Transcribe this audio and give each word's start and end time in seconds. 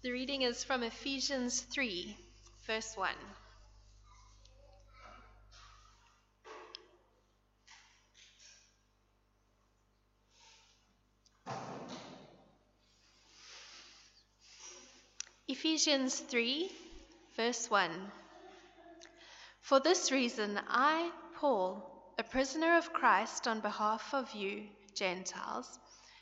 The 0.00 0.12
reading 0.12 0.42
is 0.42 0.62
from 0.62 0.84
Ephesians 0.84 1.60
3, 1.60 2.16
verse 2.68 2.96
1. 2.96 3.10
Ephesians 15.48 16.20
3, 16.20 16.70
verse 17.36 17.68
1. 17.68 17.90
For 19.60 19.80
this 19.80 20.12
reason, 20.12 20.60
I, 20.68 21.10
Paul, 21.40 22.14
a 22.16 22.22
prisoner 22.22 22.76
of 22.76 22.92
Christ 22.92 23.48
on 23.48 23.58
behalf 23.58 24.14
of 24.14 24.32
you, 24.32 24.68
Gentiles, 24.94 25.76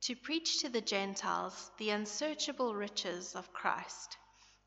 to 0.00 0.14
preach 0.14 0.60
to 0.60 0.68
the 0.68 0.80
Gentiles 0.80 1.70
the 1.78 1.90
unsearchable 1.90 2.74
riches 2.74 3.34
of 3.34 3.52
Christ, 3.52 4.16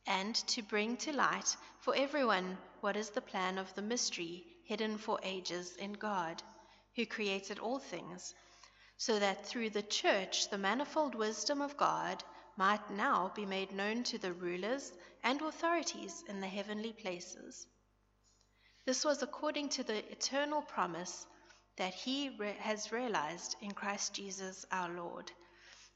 and 0.05 0.35
to 0.47 0.61
bring 0.61 0.97
to 0.97 1.13
light 1.13 1.55
for 1.79 1.95
everyone 1.95 2.57
what 2.81 2.97
is 2.97 3.09
the 3.11 3.21
plan 3.21 3.57
of 3.57 3.73
the 3.75 3.81
mystery 3.81 4.45
hidden 4.65 4.97
for 4.97 5.19
ages 5.23 5.75
in 5.77 5.93
God, 5.93 6.41
who 6.95 7.05
created 7.05 7.59
all 7.59 7.79
things, 7.79 8.33
so 8.97 9.19
that 9.19 9.45
through 9.45 9.69
the 9.69 9.83
church 9.83 10.49
the 10.49 10.57
manifold 10.57 11.15
wisdom 11.15 11.61
of 11.61 11.77
God 11.77 12.23
might 12.57 12.91
now 12.91 13.31
be 13.35 13.45
made 13.45 13.71
known 13.71 14.03
to 14.03 14.17
the 14.17 14.33
rulers 14.33 14.91
and 15.23 15.41
authorities 15.41 16.23
in 16.27 16.41
the 16.41 16.47
heavenly 16.47 16.93
places. 16.93 17.65
This 18.85 19.05
was 19.05 19.23
according 19.23 19.69
to 19.69 19.83
the 19.83 20.11
eternal 20.11 20.61
promise 20.61 21.25
that 21.77 21.93
He 21.93 22.35
re- 22.39 22.55
has 22.59 22.91
realized 22.91 23.55
in 23.61 23.71
Christ 23.71 24.13
Jesus 24.13 24.65
our 24.71 24.89
Lord, 24.89 25.31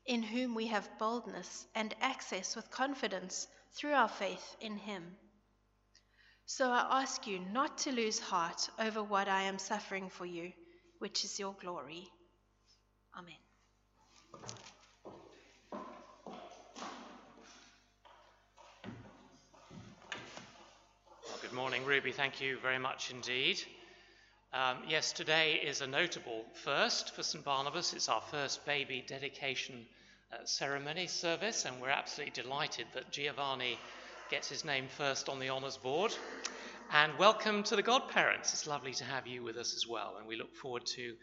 in 0.05 0.23
whom 0.23 0.55
we 0.55 0.67
have 0.67 0.99
boldness 0.99 1.65
and 1.75 1.93
access 2.01 2.55
with 2.55 2.71
confidence 2.71 3.47
through 3.75 3.93
our 3.93 4.09
faith 4.09 4.55
in 4.61 4.77
Him. 4.77 5.03
So 6.45 6.69
I 6.69 7.01
ask 7.01 7.25
you 7.27 7.39
not 7.39 7.79
to 7.79 7.91
lose 7.91 8.19
heart 8.19 8.69
over 8.79 9.03
what 9.03 9.27
I 9.27 9.43
am 9.43 9.57
suffering 9.57 10.09
for 10.09 10.25
you, 10.25 10.51
which 10.99 11.25
is 11.25 11.39
your 11.39 11.55
glory. 11.59 12.07
Amen. 13.17 13.33
Good 21.41 21.53
morning, 21.53 21.85
Ruby. 21.85 22.11
Thank 22.11 22.41
you 22.41 22.57
very 22.61 22.79
much 22.79 23.11
indeed. 23.11 23.59
Um, 24.55 24.77
yes, 24.87 25.11
today 25.11 25.55
is 25.55 25.81
a 25.81 25.87
notable 25.87 26.45
first 26.53 27.13
for 27.13 27.23
St. 27.23 27.43
Barnabas. 27.43 27.91
It's 27.91 28.07
our 28.07 28.21
first 28.21 28.65
baby 28.65 29.03
dedication 29.05 29.85
uh, 30.31 30.45
ceremony 30.45 31.07
service, 31.07 31.65
and 31.65 31.81
we're 31.81 31.89
absolutely 31.89 32.41
delighted 32.41 32.87
that 32.93 33.11
Giovanni 33.11 33.77
gets 34.31 34.47
his 34.47 34.63
name 34.63 34.87
first 34.87 35.27
on 35.27 35.39
the 35.39 35.49
honours 35.49 35.75
board. 35.75 36.15
And 36.93 37.17
welcome 37.19 37.63
to 37.63 37.75
the 37.75 37.81
godparents. 37.81 38.53
It's 38.53 38.65
lovely 38.65 38.93
to 38.93 39.03
have 39.03 39.27
you 39.27 39.43
with 39.43 39.57
us 39.57 39.75
as 39.75 39.85
well, 39.85 40.15
and 40.17 40.25
we 40.25 40.37
look 40.37 40.55
forward 40.55 40.85
to 40.85 41.15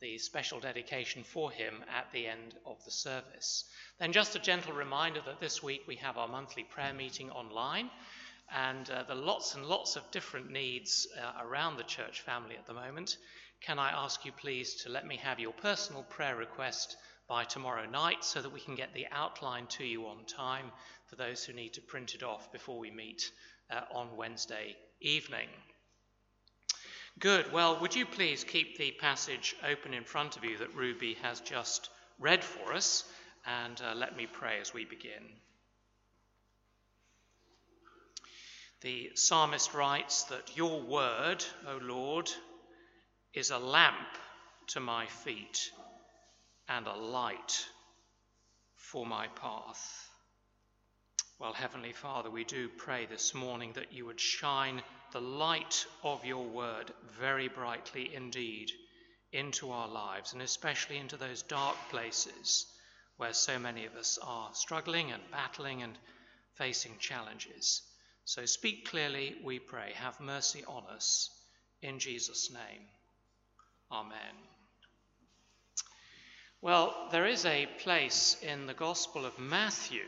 the 0.00 0.16
special 0.16 0.58
dedication 0.58 1.24
for 1.24 1.50
him 1.50 1.84
at 1.94 2.10
the 2.14 2.26
end 2.26 2.54
of 2.64 2.82
the 2.86 2.90
service. 2.90 3.66
Then, 4.00 4.12
just 4.12 4.34
a 4.34 4.38
gentle 4.38 4.72
reminder 4.72 5.20
that 5.26 5.40
this 5.40 5.62
week 5.62 5.82
we 5.86 5.96
have 5.96 6.16
our 6.16 6.28
monthly 6.28 6.62
prayer 6.62 6.94
meeting 6.94 7.30
online 7.32 7.90
and 8.54 8.88
uh, 8.90 9.02
the 9.02 9.14
lots 9.14 9.54
and 9.54 9.64
lots 9.66 9.96
of 9.96 10.10
different 10.10 10.50
needs 10.50 11.06
uh, 11.20 11.44
around 11.44 11.76
the 11.76 11.84
church 11.84 12.22
family 12.22 12.56
at 12.56 12.66
the 12.66 12.74
moment, 12.74 13.16
can 13.60 13.78
I 13.78 13.90
ask 13.90 14.24
you 14.24 14.32
please 14.32 14.74
to 14.82 14.88
let 14.88 15.06
me 15.06 15.16
have 15.16 15.40
your 15.40 15.52
personal 15.52 16.02
prayer 16.04 16.36
request 16.36 16.96
by 17.28 17.44
tomorrow 17.44 17.84
night 17.84 18.24
so 18.24 18.40
that 18.40 18.52
we 18.52 18.60
can 18.60 18.74
get 18.74 18.94
the 18.94 19.06
outline 19.12 19.66
to 19.66 19.84
you 19.84 20.06
on 20.06 20.24
time 20.24 20.72
for 21.06 21.16
those 21.16 21.44
who 21.44 21.52
need 21.52 21.74
to 21.74 21.82
print 21.82 22.14
it 22.14 22.22
off 22.22 22.50
before 22.52 22.78
we 22.78 22.90
meet 22.90 23.30
uh, 23.70 23.80
on 23.92 24.16
Wednesday 24.16 24.76
evening. 25.00 25.48
Good. 27.18 27.52
Well, 27.52 27.80
would 27.80 27.94
you 27.94 28.06
please 28.06 28.44
keep 28.44 28.78
the 28.78 28.92
passage 28.92 29.56
open 29.68 29.92
in 29.92 30.04
front 30.04 30.36
of 30.36 30.44
you 30.44 30.56
that 30.58 30.74
Ruby 30.74 31.14
has 31.22 31.40
just 31.40 31.90
read 32.18 32.44
for 32.44 32.72
us, 32.72 33.04
and 33.44 33.80
uh, 33.82 33.94
let 33.94 34.16
me 34.16 34.26
pray 34.26 34.60
as 34.60 34.72
we 34.72 34.84
begin. 34.84 35.24
The 38.80 39.10
psalmist 39.16 39.74
writes 39.74 40.24
that 40.24 40.56
your 40.56 40.80
word, 40.80 41.44
O 41.66 41.78
Lord, 41.78 42.30
is 43.34 43.50
a 43.50 43.58
lamp 43.58 44.16
to 44.68 44.80
my 44.80 45.06
feet 45.06 45.72
and 46.68 46.86
a 46.86 46.94
light 46.94 47.66
for 48.76 49.04
my 49.04 49.26
path. 49.28 50.08
Well, 51.40 51.52
Heavenly 51.52 51.92
Father, 51.92 52.30
we 52.30 52.44
do 52.44 52.68
pray 52.68 53.06
this 53.06 53.34
morning 53.34 53.72
that 53.72 53.92
you 53.92 54.06
would 54.06 54.20
shine 54.20 54.82
the 55.12 55.20
light 55.20 55.86
of 56.04 56.24
your 56.24 56.44
word 56.44 56.92
very 57.18 57.48
brightly 57.48 58.14
indeed 58.14 58.70
into 59.32 59.72
our 59.72 59.88
lives, 59.88 60.32
and 60.32 60.42
especially 60.42 60.98
into 60.98 61.16
those 61.16 61.42
dark 61.42 61.76
places 61.90 62.66
where 63.16 63.32
so 63.32 63.58
many 63.58 63.86
of 63.86 63.96
us 63.96 64.18
are 64.22 64.54
struggling 64.54 65.10
and 65.10 65.22
battling 65.32 65.82
and 65.82 65.98
facing 66.54 66.96
challenges. 66.98 67.82
So 68.28 68.44
speak 68.44 68.90
clearly, 68.90 69.36
we 69.42 69.58
pray. 69.58 69.94
Have 69.94 70.20
mercy 70.20 70.62
on 70.66 70.84
us. 70.94 71.30
In 71.80 71.98
Jesus' 71.98 72.50
name. 72.50 72.82
Amen. 73.90 74.36
Well, 76.60 77.08
there 77.10 77.24
is 77.24 77.46
a 77.46 77.66
place 77.78 78.36
in 78.42 78.66
the 78.66 78.74
Gospel 78.74 79.24
of 79.24 79.38
Matthew 79.38 80.04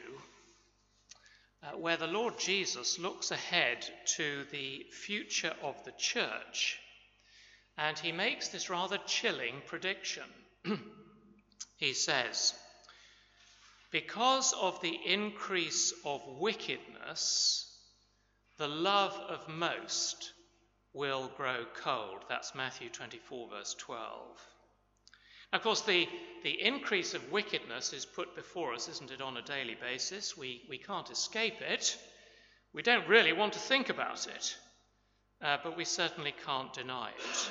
uh, 1.62 1.78
where 1.78 1.96
the 1.96 2.08
Lord 2.08 2.38
Jesus 2.38 2.98
looks 2.98 3.30
ahead 3.30 3.88
to 4.16 4.44
the 4.52 4.84
future 4.92 5.54
of 5.62 5.82
the 5.86 5.92
church 5.92 6.78
and 7.78 7.98
he 7.98 8.12
makes 8.12 8.48
this 8.48 8.68
rather 8.68 8.98
chilling 9.06 9.62
prediction. 9.66 10.28
he 11.78 11.94
says, 11.94 12.52
Because 13.90 14.52
of 14.52 14.78
the 14.82 14.98
increase 15.06 15.94
of 16.04 16.20
wickedness, 16.38 17.66
the 18.60 18.68
love 18.68 19.18
of 19.30 19.48
most 19.48 20.32
will 20.92 21.30
grow 21.34 21.64
cold. 21.82 22.18
That's 22.28 22.54
Matthew 22.54 22.90
24, 22.90 23.48
verse 23.48 23.74
12. 23.78 24.02
Of 25.54 25.62
course, 25.62 25.80
the, 25.80 26.06
the 26.44 26.62
increase 26.62 27.14
of 27.14 27.32
wickedness 27.32 27.94
is 27.94 28.04
put 28.04 28.36
before 28.36 28.74
us, 28.74 28.86
isn't 28.86 29.10
it, 29.10 29.22
on 29.22 29.38
a 29.38 29.42
daily 29.42 29.78
basis? 29.80 30.36
We, 30.36 30.60
we 30.68 30.76
can't 30.76 31.10
escape 31.10 31.62
it. 31.62 31.96
We 32.74 32.82
don't 32.82 33.08
really 33.08 33.32
want 33.32 33.54
to 33.54 33.58
think 33.58 33.88
about 33.88 34.26
it, 34.26 34.54
uh, 35.42 35.56
but 35.64 35.78
we 35.78 35.86
certainly 35.86 36.34
can't 36.44 36.72
deny 36.74 37.12
it. 37.18 37.50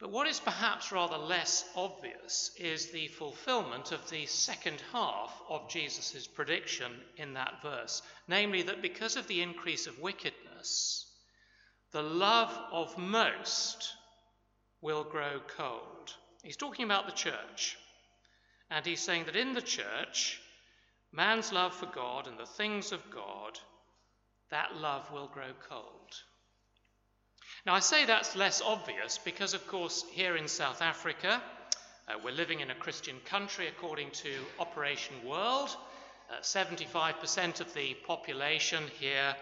But 0.00 0.10
what 0.10 0.28
is 0.28 0.38
perhaps 0.38 0.92
rather 0.92 1.18
less 1.18 1.64
obvious 1.74 2.52
is 2.56 2.90
the 2.90 3.08
fulfillment 3.08 3.90
of 3.90 4.08
the 4.08 4.26
second 4.26 4.80
half 4.92 5.42
of 5.48 5.68
Jesus' 5.68 6.28
prediction 6.28 6.92
in 7.16 7.34
that 7.34 7.62
verse, 7.62 8.02
namely 8.28 8.62
that 8.62 8.80
because 8.80 9.16
of 9.16 9.26
the 9.26 9.42
increase 9.42 9.88
of 9.88 9.98
wickedness, 9.98 11.04
the 11.90 12.02
love 12.02 12.56
of 12.70 12.96
most 12.96 13.92
will 14.80 15.02
grow 15.02 15.40
cold. 15.56 16.14
He's 16.44 16.56
talking 16.56 16.84
about 16.84 17.06
the 17.06 17.12
church, 17.12 17.76
and 18.70 18.86
he's 18.86 19.00
saying 19.00 19.24
that 19.24 19.34
in 19.34 19.52
the 19.52 19.62
church, 19.62 20.40
man's 21.10 21.52
love 21.52 21.74
for 21.74 21.86
God 21.86 22.28
and 22.28 22.38
the 22.38 22.46
things 22.46 22.92
of 22.92 23.10
God, 23.10 23.58
that 24.50 24.76
love 24.76 25.10
will 25.10 25.26
grow 25.26 25.52
cold. 25.68 26.22
Now, 27.66 27.74
I 27.74 27.80
say 27.80 28.04
that's 28.04 28.36
less 28.36 28.60
obvious 28.60 29.18
because, 29.18 29.54
of 29.54 29.66
course, 29.66 30.04
here 30.12 30.36
in 30.36 30.48
South 30.48 30.82
Africa, 30.82 31.42
uh, 32.08 32.14
we're 32.24 32.30
living 32.30 32.60
in 32.60 32.70
a 32.70 32.74
Christian 32.74 33.16
country 33.26 33.68
according 33.68 34.10
to 34.12 34.32
Operation 34.58 35.14
World. 35.26 35.76
Uh, 36.30 36.40
75% 36.40 37.60
of 37.60 37.72
the 37.74 37.94
population 38.06 38.84
here 38.98 39.34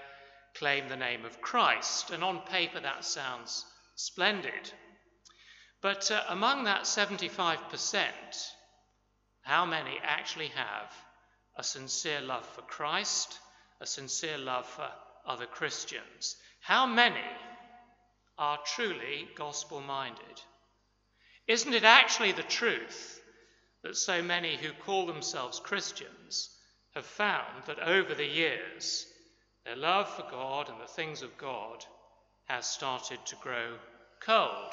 claim 0.55 0.89
the 0.89 0.97
name 0.97 1.25
of 1.25 1.41
Christ, 1.41 2.11
and 2.11 2.25
on 2.25 2.41
paper 2.41 2.81
that 2.81 3.05
sounds 3.05 3.65
splendid. 3.95 4.73
But 5.83 6.11
uh, 6.11 6.23
among 6.29 6.65
that 6.65 6.83
75%, 6.83 8.05
how 9.43 9.65
many 9.65 9.99
actually 10.03 10.49
have 10.49 10.93
a 11.57 11.63
sincere 11.63 12.21
love 12.21 12.47
for 12.47 12.63
Christ, 12.63 13.39
a 13.81 13.87
sincere 13.87 14.39
love 14.39 14.67
for 14.67 14.89
other 15.27 15.47
Christians? 15.47 16.37
How 16.61 16.87
many 16.87 17.23
are 18.39 18.59
truly 18.75 19.29
gospel 19.35 19.81
minded? 19.81 20.41
Isn't 21.47 21.75
it 21.75 21.85
actually 21.85 22.33
the 22.33 22.43
truth 22.43 23.21
that 23.83 23.97
so 23.97 24.23
many 24.23 24.57
who 24.57 24.73
call 24.85 25.07
themselves 25.07 25.61
Christians 25.61 26.51
have 26.95 27.07
found 27.07 27.65
that 27.67 27.79
over 27.79 28.15
the 28.15 28.27
years 28.27 29.07
their 29.65 29.77
love 29.77 30.09
for 30.09 30.25
God 30.31 30.69
and 30.69 30.81
the 30.81 30.87
things 30.87 31.23
of 31.23 31.39
God 31.39 31.85
has 32.47 32.69
started 32.69 33.25
to 33.27 33.37
grow 33.37 33.79
cold? 34.21 34.73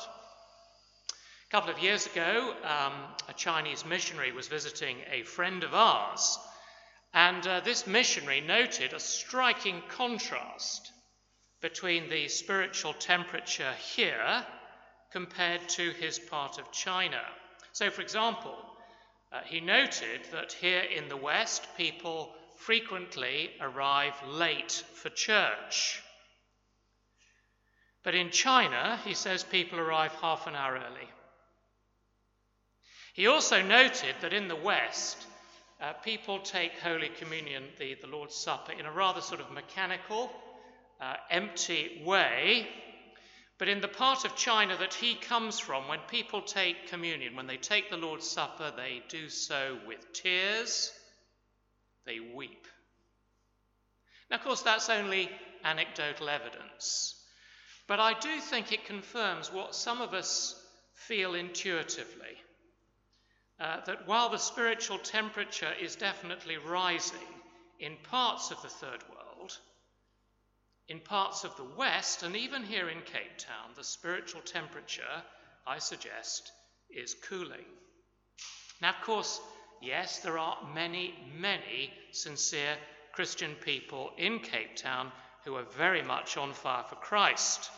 A 1.09 1.51
couple 1.51 1.69
of 1.69 1.80
years 1.80 2.07
ago, 2.07 2.56
um, 2.63 2.94
a 3.30 3.33
Chinese 3.33 3.86
missionary 3.86 4.31
was 4.31 4.48
visiting 4.48 4.98
a 5.12 5.24
friend 5.24 5.63
of 5.63 5.75
ours, 5.75 6.39
and 7.13 7.45
uh, 7.45 7.59
this 7.59 7.86
missionary 7.86 8.42
noted 8.42 8.94
a 8.94 9.00
striking 9.00 9.83
contrast 9.89 10.92
between 11.63 12.10
the 12.10 12.27
spiritual 12.27 12.94
temperature 12.94 13.71
here 13.95 14.45
compared 15.13 15.62
to 15.69 15.92
his 15.92 16.19
part 16.19 16.60
of 16.60 16.69
China. 16.74 17.21
So, 17.71 17.89
for 17.89 18.01
example, 18.01 18.54
uh, 19.31 19.39
he 19.45 19.62
noted 19.62 20.19
that 20.33 20.51
here 20.51 20.81
in 20.81 21.07
the 21.07 21.15
West, 21.15 21.65
people 21.77 22.36
frequently 22.57 23.50
arrive 23.62 24.13
late 24.27 24.83
for 24.95 25.10
church. 25.10 26.04
But 28.04 28.13
in 28.13 28.30
China, 28.30 29.00
he 29.06 29.13
says 29.13 29.45
people 29.45 29.80
arrive 29.80 30.12
half 30.21 30.45
an 30.48 30.56
hour 30.56 30.74
early. 30.74 31.07
He 33.13 33.27
also 33.27 33.62
noted 33.62 34.16
that 34.19 34.33
in 34.33 34.50
the 34.50 34.56
West, 34.57 35.25
uh, 35.81 35.94
people 35.94 36.39
take 36.39 36.77
Holy 36.80 37.09
Communion, 37.19 37.63
the, 37.80 37.95
the 38.01 38.07
Lord's 38.07 38.36
Supper, 38.36 38.74
in 38.74 38.86
a 38.86 38.92
rather 38.92 39.21
sort 39.21 39.39
of 39.39 39.50
mechanical, 39.51 40.30
uh, 41.04 41.16
empty 41.30 42.02
way. 42.06 42.68
But 43.58 43.68
in 43.68 43.82
the 43.82 43.88
part 43.88 44.26
of 44.26 44.36
China 44.36 44.76
that 44.78 44.94
he 44.94 45.16
comes 45.16 45.60
from, 45.60 45.88
when 45.88 46.00
people 46.10 46.42
take 46.42 46.88
communion, 46.88 47.36
when 47.36 47.48
they 47.48 47.58
take 47.58 47.90
the 47.90 47.98
Lord's 47.98 48.30
Supper, 48.30 48.72
they 48.76 49.04
do 49.10 49.30
so 49.30 49.78
with 49.88 50.14
tears, 50.14 50.92
they 52.06 52.20
weep. 52.20 52.68
Now, 54.30 54.38
of 54.38 54.44
course, 54.44 54.62
that's 54.62 54.90
only 54.90 55.30
anecdotal 55.64 56.30
evidence. 56.30 57.16
But 57.88 58.00
I 58.00 58.18
do 58.20 58.40
think 58.40 58.72
it 58.72 58.86
confirms 58.86 59.52
what 59.52 59.76
some 59.76 60.02
of 60.02 60.14
us 60.14 60.56
feel 60.94 61.36
intuitively 61.36 62.38
uh, 63.60 63.82
that 63.86 64.08
while 64.08 64.30
the 64.30 64.38
spiritual 64.38 64.98
temperature 64.98 65.74
is 65.82 65.96
definitely 65.96 66.58
rising 66.58 67.20
in 67.80 67.96
parts 68.10 68.52
of 68.52 68.62
the 68.62 68.70
third 68.70 69.04
world, 69.10 69.23
in 70.88 71.00
parts 71.00 71.44
of 71.44 71.56
the 71.56 71.63
West, 71.77 72.24
and 72.24 72.35
even 72.35 72.63
here 72.63 72.89
in 72.89 73.01
Cape 73.01 73.38
Town, 73.38 73.71
the 73.75 73.83
spiritual 73.83 74.41
temperature, 74.41 75.24
I 75.65 75.80
suggest, 75.80 76.51
is 76.89 77.15
cooling. 77.27 77.65
Now, 78.81 78.89
of 78.89 79.01
course, 79.01 79.39
yes, 79.81 80.19
there 80.19 80.38
are 80.38 80.57
many, 80.74 81.13
many 81.39 81.91
sincere 82.12 82.75
Christian 83.13 83.56
people 83.56 84.12
in 84.18 84.39
Cape 84.39 84.75
Town 84.75 85.12
who 85.45 85.56
are 85.56 85.63
very 85.77 86.01
much 86.01 86.38
on 86.38 86.53
fire 86.53 86.83
for 86.83 86.95
Christ. 86.95 87.69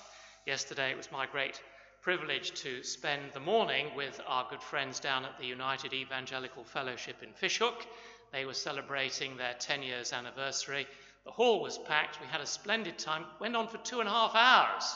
Yesterday 0.46 0.92
it 0.92 0.98
was 0.98 1.12
my 1.12 1.26
great 1.26 1.62
privilege 2.02 2.52
to 2.62 2.84
spend 2.84 3.34
the 3.34 3.40
morning 3.40 3.88
with 3.96 4.22
our 4.28 4.48
good 4.50 4.62
friends 4.62 5.00
down 5.00 5.26
at 5.26 5.38
the 5.40 5.46
United 5.46 5.94
Evangelical 5.94 6.64
Fellowship 6.64 7.18
in 7.24 7.34
Fish 7.34 7.60
Hoek. 7.60 7.86
They 8.32 8.46
were 8.46 8.54
celebrating 8.54 9.38
their 9.38 9.56
10 9.60 9.82
years 9.82 10.14
anniversary 10.14 10.88
the 11.26 11.32
hall 11.32 11.62
was 11.62 11.78
packed. 11.78 12.22
We 12.22 12.28
had 12.28 12.42
a 12.42 12.46
splendid 12.46 12.98
time. 12.98 13.26
Went 13.40 13.56
on 13.56 13.68
for 13.68 13.78
two 13.80 14.00
and 14.00 14.08
a 14.08 14.12
half 14.12 14.36
hours. 14.36 14.96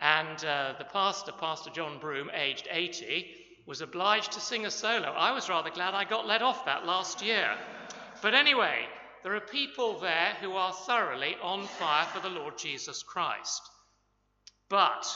And 0.00 0.44
uh, 0.44 0.74
the 0.78 0.84
pastor, 0.84 1.32
Pastor 1.32 1.70
John 1.70 1.98
Broom, 1.98 2.30
aged 2.32 2.66
80, 2.70 3.26
was 3.66 3.82
obliged 3.82 4.32
to 4.32 4.40
sing 4.40 4.64
a 4.64 4.70
solo. 4.70 5.08
I 5.08 5.32
was 5.32 5.50
rather 5.50 5.70
glad 5.70 5.94
I 5.94 6.04
got 6.04 6.26
let 6.26 6.40
off 6.40 6.64
that 6.64 6.86
last 6.86 7.22
year. 7.22 7.56
But 8.22 8.34
anyway, 8.34 8.86
there 9.22 9.36
are 9.36 9.40
people 9.40 9.98
there 9.98 10.34
who 10.40 10.52
are 10.54 10.72
thoroughly 10.72 11.36
on 11.42 11.66
fire 11.66 12.06
for 12.06 12.20
the 12.20 12.30
Lord 12.30 12.56
Jesus 12.56 13.02
Christ. 13.02 13.62
But 14.70 15.06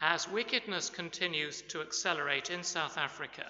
as 0.00 0.28
wickedness 0.28 0.88
continues 0.88 1.62
to 1.68 1.82
accelerate 1.82 2.48
in 2.48 2.62
South 2.62 2.96
Africa, 2.96 3.46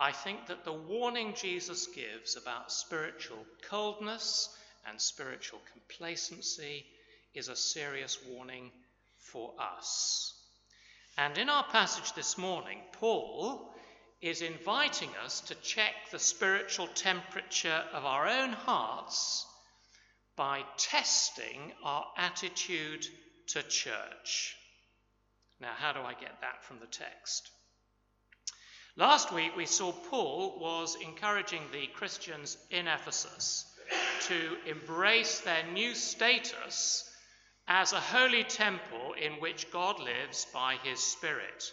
I 0.00 0.12
think 0.12 0.46
that 0.46 0.64
the 0.64 0.72
warning 0.72 1.34
Jesus 1.34 1.86
gives 1.88 2.34
about 2.34 2.72
spiritual 2.72 3.44
coldness 3.68 4.48
and 4.88 4.98
spiritual 4.98 5.60
complacency 5.72 6.86
is 7.34 7.48
a 7.48 7.54
serious 7.54 8.16
warning 8.26 8.70
for 9.18 9.52
us. 9.60 10.32
And 11.18 11.36
in 11.36 11.50
our 11.50 11.64
passage 11.64 12.14
this 12.14 12.38
morning, 12.38 12.78
Paul 12.92 13.74
is 14.22 14.40
inviting 14.40 15.10
us 15.22 15.42
to 15.42 15.54
check 15.56 15.92
the 16.10 16.18
spiritual 16.18 16.86
temperature 16.88 17.84
of 17.92 18.06
our 18.06 18.26
own 18.26 18.54
hearts 18.54 19.44
by 20.34 20.62
testing 20.78 21.72
our 21.84 22.06
attitude 22.16 23.04
to 23.48 23.62
church. 23.64 24.56
Now, 25.60 25.74
how 25.76 25.92
do 25.92 26.00
I 26.00 26.14
get 26.14 26.40
that 26.40 26.64
from 26.64 26.78
the 26.80 26.86
text? 26.86 27.50
Last 29.00 29.32
week 29.32 29.56
we 29.56 29.64
saw 29.64 29.92
Paul 29.92 30.58
was 30.60 30.94
encouraging 30.94 31.62
the 31.72 31.86
Christians 31.86 32.58
in 32.70 32.86
Ephesus 32.86 33.64
to 34.26 34.58
embrace 34.66 35.40
their 35.40 35.66
new 35.72 35.94
status 35.94 37.10
as 37.66 37.94
a 37.94 37.98
holy 37.98 38.44
temple 38.44 39.14
in 39.18 39.40
which 39.40 39.70
God 39.70 40.00
lives 40.00 40.46
by 40.52 40.76
his 40.84 41.00
Spirit. 41.00 41.72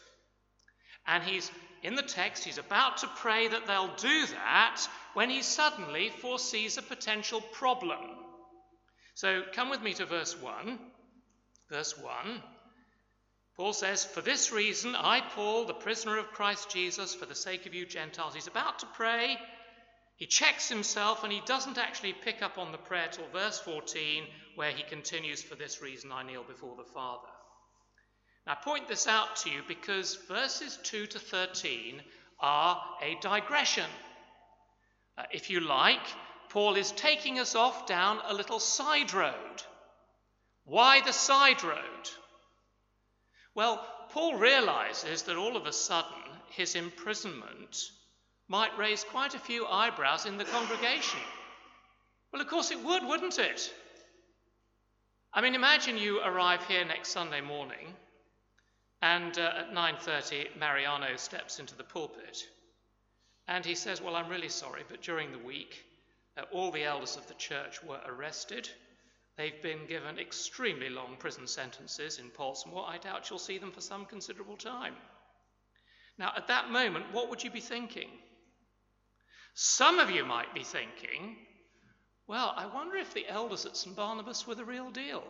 And 1.05 1.21
he's 1.21 1.51
in 1.83 1.95
the 1.95 2.01
text, 2.01 2.45
he's 2.45 2.59
about 2.59 2.99
to 2.99 3.09
pray 3.17 3.49
that 3.49 3.67
they'll 3.67 3.93
do 3.97 4.25
that 4.27 4.87
when 5.13 5.29
he 5.29 5.41
suddenly 5.41 6.09
foresees 6.09 6.77
a 6.77 6.81
potential 6.81 7.41
problem. 7.41 7.99
So 9.15 9.43
come 9.51 9.69
with 9.69 9.81
me 9.81 9.93
to 9.95 10.05
verse 10.05 10.33
1. 10.39 10.79
Verse 11.69 11.93
1 11.97 12.41
Paul 13.57 13.73
says, 13.73 14.05
For 14.05 14.21
this 14.21 14.51
reason, 14.51 14.95
I, 14.95 15.19
Paul, 15.19 15.65
the 15.65 15.73
prisoner 15.73 16.17
of 16.17 16.31
Christ 16.31 16.69
Jesus, 16.69 17.15
for 17.15 17.25
the 17.25 17.33
sake 17.33 17.65
of 17.65 17.73
you 17.73 17.87
Gentiles, 17.87 18.35
he's 18.35 18.45
about 18.45 18.79
to 18.79 18.85
pray. 18.93 19.35
He 20.15 20.27
checks 20.27 20.69
himself 20.69 21.23
and 21.23 21.33
he 21.33 21.41
doesn't 21.45 21.79
actually 21.79 22.13
pick 22.13 22.43
up 22.43 22.59
on 22.59 22.71
the 22.71 22.77
prayer 22.77 23.07
till 23.11 23.27
verse 23.33 23.59
14, 23.59 24.25
where 24.55 24.71
he 24.71 24.83
continues, 24.83 25.41
For 25.41 25.55
this 25.55 25.81
reason 25.81 26.11
I 26.11 26.21
kneel 26.21 26.43
before 26.43 26.75
the 26.75 26.83
Father. 26.83 27.27
Now, 28.45 28.53
I 28.53 28.63
point 28.63 28.87
this 28.87 29.07
out 29.07 29.37
to 29.37 29.49
you 29.49 29.61
because 29.67 30.19
verses 30.27 30.77
2 30.83 31.07
to 31.07 31.19
13 31.19 32.01
are 32.39 32.79
a 33.01 33.17
digression. 33.21 33.89
Uh, 35.17 35.23
if 35.31 35.49
you 35.49 35.61
like, 35.61 36.05
Paul 36.49 36.75
is 36.75 36.91
taking 36.91 37.39
us 37.39 37.55
off 37.55 37.87
down 37.87 38.19
a 38.27 38.35
little 38.35 38.59
side 38.59 39.15
road. 39.15 39.63
Why 40.63 41.01
the 41.01 41.11
side 41.11 41.63
road? 41.63 42.09
Well, 43.57 43.83
Paul 44.09 44.35
realizes 44.35 45.23
that 45.23 45.35
all 45.35 45.57
of 45.57 45.65
a 45.65 45.73
sudden 45.73 46.21
his 46.51 46.75
imprisonment 46.75 47.89
might 48.47 48.77
raise 48.77 49.03
quite 49.03 49.33
a 49.33 49.39
few 49.39 49.65
eyebrows 49.65 50.27
in 50.27 50.37
the 50.37 50.45
congregation. 50.45 51.19
Well, 52.31 52.43
of 52.43 52.49
course 52.49 52.69
it 52.69 52.79
would, 52.79 53.03
wouldn't 53.03 53.39
it? 53.39 53.73
I 55.33 55.41
mean, 55.41 55.55
imagine 55.55 55.97
you 55.97 56.21
arrive 56.21 56.67
here 56.67 56.85
next 56.85 57.09
Sunday 57.09 57.41
morning 57.41 57.95
and 59.01 59.35
uh, 59.39 59.53
at 59.61 59.71
9:30 59.71 60.55
Mariano 60.59 61.15
steps 61.15 61.57
into 61.57 61.73
the 61.73 61.83
pulpit 61.83 62.47
and 63.47 63.65
he 63.65 63.73
says, 63.73 63.99
"Well, 63.99 64.15
I'm 64.15 64.29
really 64.29 64.49
sorry, 64.49 64.83
but 64.87 65.01
during 65.01 65.31
the 65.31 65.39
week 65.39 65.83
uh, 66.37 66.43
all 66.51 66.69
the 66.69 66.83
elders 66.83 67.17
of 67.17 67.27
the 67.27 67.33
church 67.33 67.83
were 67.83 68.01
arrested 68.05 68.69
They've 69.37 69.61
been 69.61 69.85
given 69.87 70.17
extremely 70.17 70.89
long 70.89 71.15
prison 71.19 71.45
sentences 71.45 72.17
in 72.17 72.31
Pollsmoor. 72.31 72.87
I 72.87 72.97
doubt 72.97 73.29
you'll 73.29 73.37
see 73.37 73.59
them 73.59 73.71
for 73.71 73.81
some 73.81 74.05
considerable 74.05 74.57
time. 74.57 74.95
Now, 76.17 76.33
at 76.35 76.47
that 76.47 76.71
moment, 76.71 77.13
what 77.13 77.29
would 77.29 77.43
you 77.43 77.51
be 77.51 77.59
thinking? 77.59 78.09
Some 79.53 79.99
of 79.99 80.09
you 80.09 80.25
might 80.25 80.53
be 80.55 80.63
thinking, 80.63 81.37
well, 82.27 82.51
I 82.55 82.65
wonder 82.65 82.97
if 82.97 83.13
the 83.13 83.27
elders 83.27 83.65
at 83.65 83.77
St. 83.77 83.95
Barnabas 83.95 84.47
were 84.47 84.55
the 84.55 84.65
real 84.65 84.89
deal. 84.89 85.23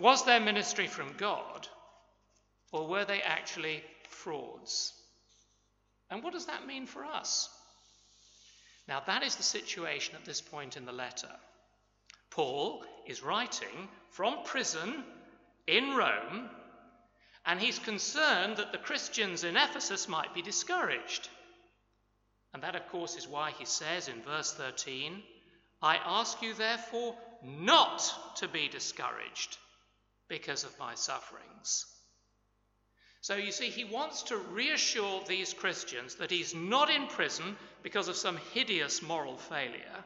Was 0.00 0.24
their 0.24 0.40
ministry 0.40 0.86
from 0.86 1.16
God, 1.16 1.66
or 2.72 2.88
were 2.88 3.04
they 3.04 3.22
actually 3.22 3.82
frauds? 4.10 4.92
And 6.10 6.22
what 6.22 6.32
does 6.32 6.46
that 6.46 6.66
mean 6.66 6.86
for 6.86 7.04
us? 7.04 7.48
Now, 8.88 9.00
that 9.06 9.22
is 9.22 9.36
the 9.36 9.42
situation 9.42 10.16
at 10.16 10.24
this 10.24 10.40
point 10.40 10.76
in 10.76 10.84
the 10.84 10.92
letter. 10.92 11.30
Paul 12.38 12.84
is 13.04 13.20
writing 13.20 13.88
from 14.10 14.44
prison 14.44 15.02
in 15.66 15.96
Rome, 15.96 16.48
and 17.44 17.58
he's 17.58 17.80
concerned 17.80 18.58
that 18.58 18.70
the 18.70 18.78
Christians 18.78 19.42
in 19.42 19.56
Ephesus 19.56 20.06
might 20.06 20.32
be 20.34 20.40
discouraged. 20.40 21.28
And 22.54 22.62
that, 22.62 22.76
of 22.76 22.86
course, 22.90 23.16
is 23.16 23.26
why 23.26 23.50
he 23.50 23.64
says 23.64 24.06
in 24.06 24.22
verse 24.22 24.52
13, 24.52 25.20
I 25.82 25.96
ask 25.96 26.40
you, 26.40 26.54
therefore, 26.54 27.16
not 27.42 28.08
to 28.36 28.46
be 28.46 28.68
discouraged 28.68 29.58
because 30.28 30.62
of 30.62 30.78
my 30.78 30.94
sufferings. 30.94 31.86
So 33.20 33.34
you 33.34 33.50
see, 33.50 33.68
he 33.68 33.82
wants 33.82 34.22
to 34.24 34.36
reassure 34.36 35.24
these 35.26 35.54
Christians 35.54 36.14
that 36.14 36.30
he's 36.30 36.54
not 36.54 36.88
in 36.88 37.08
prison 37.08 37.56
because 37.82 38.06
of 38.06 38.14
some 38.14 38.38
hideous 38.54 39.02
moral 39.02 39.38
failure 39.38 40.04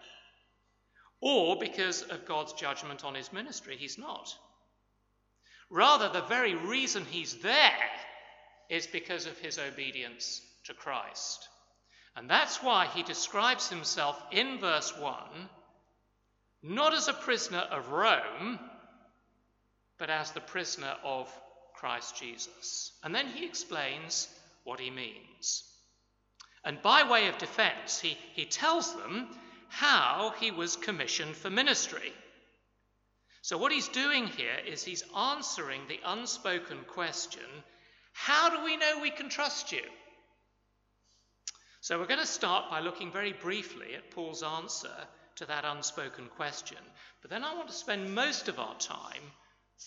or 1.23 1.57
because 1.57 2.03
of 2.03 2.27
God's 2.27 2.53
judgment 2.53 3.05
on 3.05 3.15
his 3.15 3.33
ministry. 3.33 3.77
He's 3.79 3.97
not. 3.97 4.35
Rather, 5.71 6.11
the 6.11 6.27
very 6.27 6.55
reason 6.55 7.07
he's 7.07 7.39
there 7.39 7.91
is 8.69 8.87
because 8.87 9.27
of 9.27 9.39
his 9.39 9.59
obedience 9.59 10.43
to 10.65 10.75
Christ. 10.75 11.49
And 12.17 12.29
that's 12.29 12.63
why 12.63 12.87
he 12.87 13.03
describes 13.05 13.71
himself 13.71 14.21
in 14.33 14.59
verse 14.59 14.93
1 14.99 15.49
not 16.63 16.95
as 16.95 17.09
a 17.09 17.13
prisoner 17.13 17.59
of 17.59 17.91
Rome, 17.91 18.61
but 19.99 20.11
as 20.11 20.31
the 20.31 20.41
prisoner 20.41 20.95
of 21.03 21.29
Christ 21.75 22.17
Jesus. 22.17 22.93
And 23.03 23.13
then 23.13 23.27
he 23.27 23.45
explains 23.45 24.29
what 24.63 24.79
he 24.79 24.91
means. 24.91 25.65
And 26.65 26.81
by 26.81 27.09
way 27.11 27.27
of 27.27 27.39
defense, 27.39 27.99
he, 27.99 28.17
he 28.35 28.45
tells 28.45 28.95
them 28.95 29.29
how 29.73 30.35
he 30.39 30.51
was 30.51 30.77
commissioned 30.77 31.35
for 31.35 31.49
ministry. 31.49 32.13
So, 33.41 33.57
what 33.57 33.73
he's 33.73 33.89
doing 33.89 34.27
here 34.27 34.59
is 34.67 34.85
he's 34.85 35.03
answering 35.17 35.81
the 35.89 35.99
unspoken 36.05 36.81
question 36.87 37.43
how 38.13 38.51
do 38.51 38.63
we 38.63 38.77
know 38.77 39.01
we 39.01 39.11
can 39.11 39.31
trust 39.31 39.73
you? 39.73 39.83
So, 41.81 41.99
we're 41.99 42.07
going 42.07 42.21
to 42.21 42.27
start 42.27 42.69
by 42.69 42.81
looking 42.81 43.11
very 43.11 43.33
briefly 43.33 43.95
at 43.95 44.11
Paul's 44.11 44.43
answer 44.43 44.95
to 45.37 45.47
that 45.47 45.65
unspoken 45.65 46.29
question. 46.37 46.79
But 47.23 47.31
then 47.31 47.43
I 47.43 47.55
want 47.55 47.69
to 47.69 47.75
spend 47.75 48.15
most 48.15 48.49
of 48.49 48.59
our 48.59 48.77
time 48.77 49.23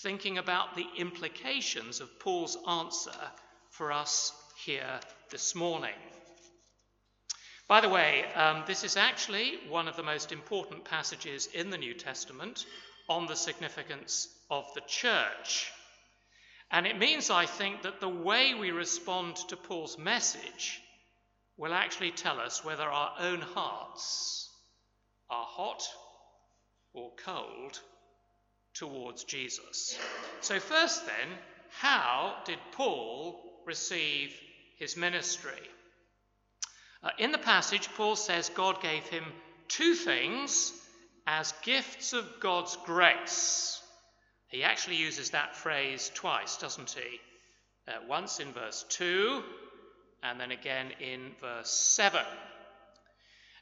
thinking 0.02 0.40
about 0.40 0.76
the 0.76 0.88
implications 0.98 2.02
of 2.02 2.20
Paul's 2.20 2.58
answer 2.68 3.32
for 3.70 3.92
us 3.92 4.34
here 4.66 5.00
this 5.30 5.54
morning. 5.54 5.94
By 7.68 7.82
the 7.82 7.90
way, 7.90 8.26
um, 8.36 8.64
this 8.68 8.84
is 8.84 8.96
actually 8.96 9.58
one 9.70 9.88
of 9.88 9.96
the 9.96 10.04
most 10.04 10.32
important 10.32 10.86
passages 10.86 11.48
in 11.48 11.72
the 11.72 11.78
New 11.78 11.96
Testament 11.96 12.66
on 13.10 13.26
the 13.26 13.36
significance 13.36 14.28
of 14.52 14.66
the 14.76 14.82
church. 14.82 15.72
And 16.72 16.86
it 16.86 16.98
means, 16.98 17.30
I 17.30 17.46
think, 17.46 17.82
that 17.82 18.00
the 18.00 18.10
way 18.10 18.54
we 18.54 18.72
respond 18.72 19.38
to 19.50 19.58
Paul's 19.58 19.98
message 19.98 20.80
will 21.58 21.74
actually 21.74 22.12
tell 22.12 22.40
us 22.40 22.64
whether 22.64 22.84
our 22.84 23.14
own 23.20 23.42
hearts 23.42 24.50
are 25.30 25.46
hot 25.46 25.84
or 26.94 27.12
cold 27.24 27.80
towards 28.76 29.24
Jesus. 29.24 29.98
So, 30.42 30.60
first, 30.60 31.06
then, 31.06 31.30
how 31.70 32.36
did 32.46 32.60
Paul 32.74 33.42
receive 33.66 34.36
his 34.78 34.98
ministry? 34.98 35.62
Uh, 37.06 37.12
in 37.20 37.32
the 37.32 37.38
passage, 37.38 37.88
Paul 37.96 38.16
says 38.16 38.50
God 38.50 38.82
gave 38.82 39.04
him 39.04 39.24
two 39.68 39.94
things 39.94 40.74
as 41.28 41.54
gifts 41.62 42.14
of 42.14 42.26
God's 42.40 42.76
grace. 42.86 43.80
He 44.48 44.64
actually 44.64 44.96
uses 44.96 45.30
that 45.30 45.56
phrase 45.56 46.10
twice, 46.16 46.58
doesn't 46.58 46.90
he? 46.90 47.20
Uh, 47.88 47.92
once 48.10 48.40
in 48.40 48.52
verse 48.54 48.84
2 48.90 49.44
and 50.24 50.40
then 50.40 50.50
again 50.50 50.88
in 51.00 51.32
verse 51.40 51.70
7. 51.70 52.22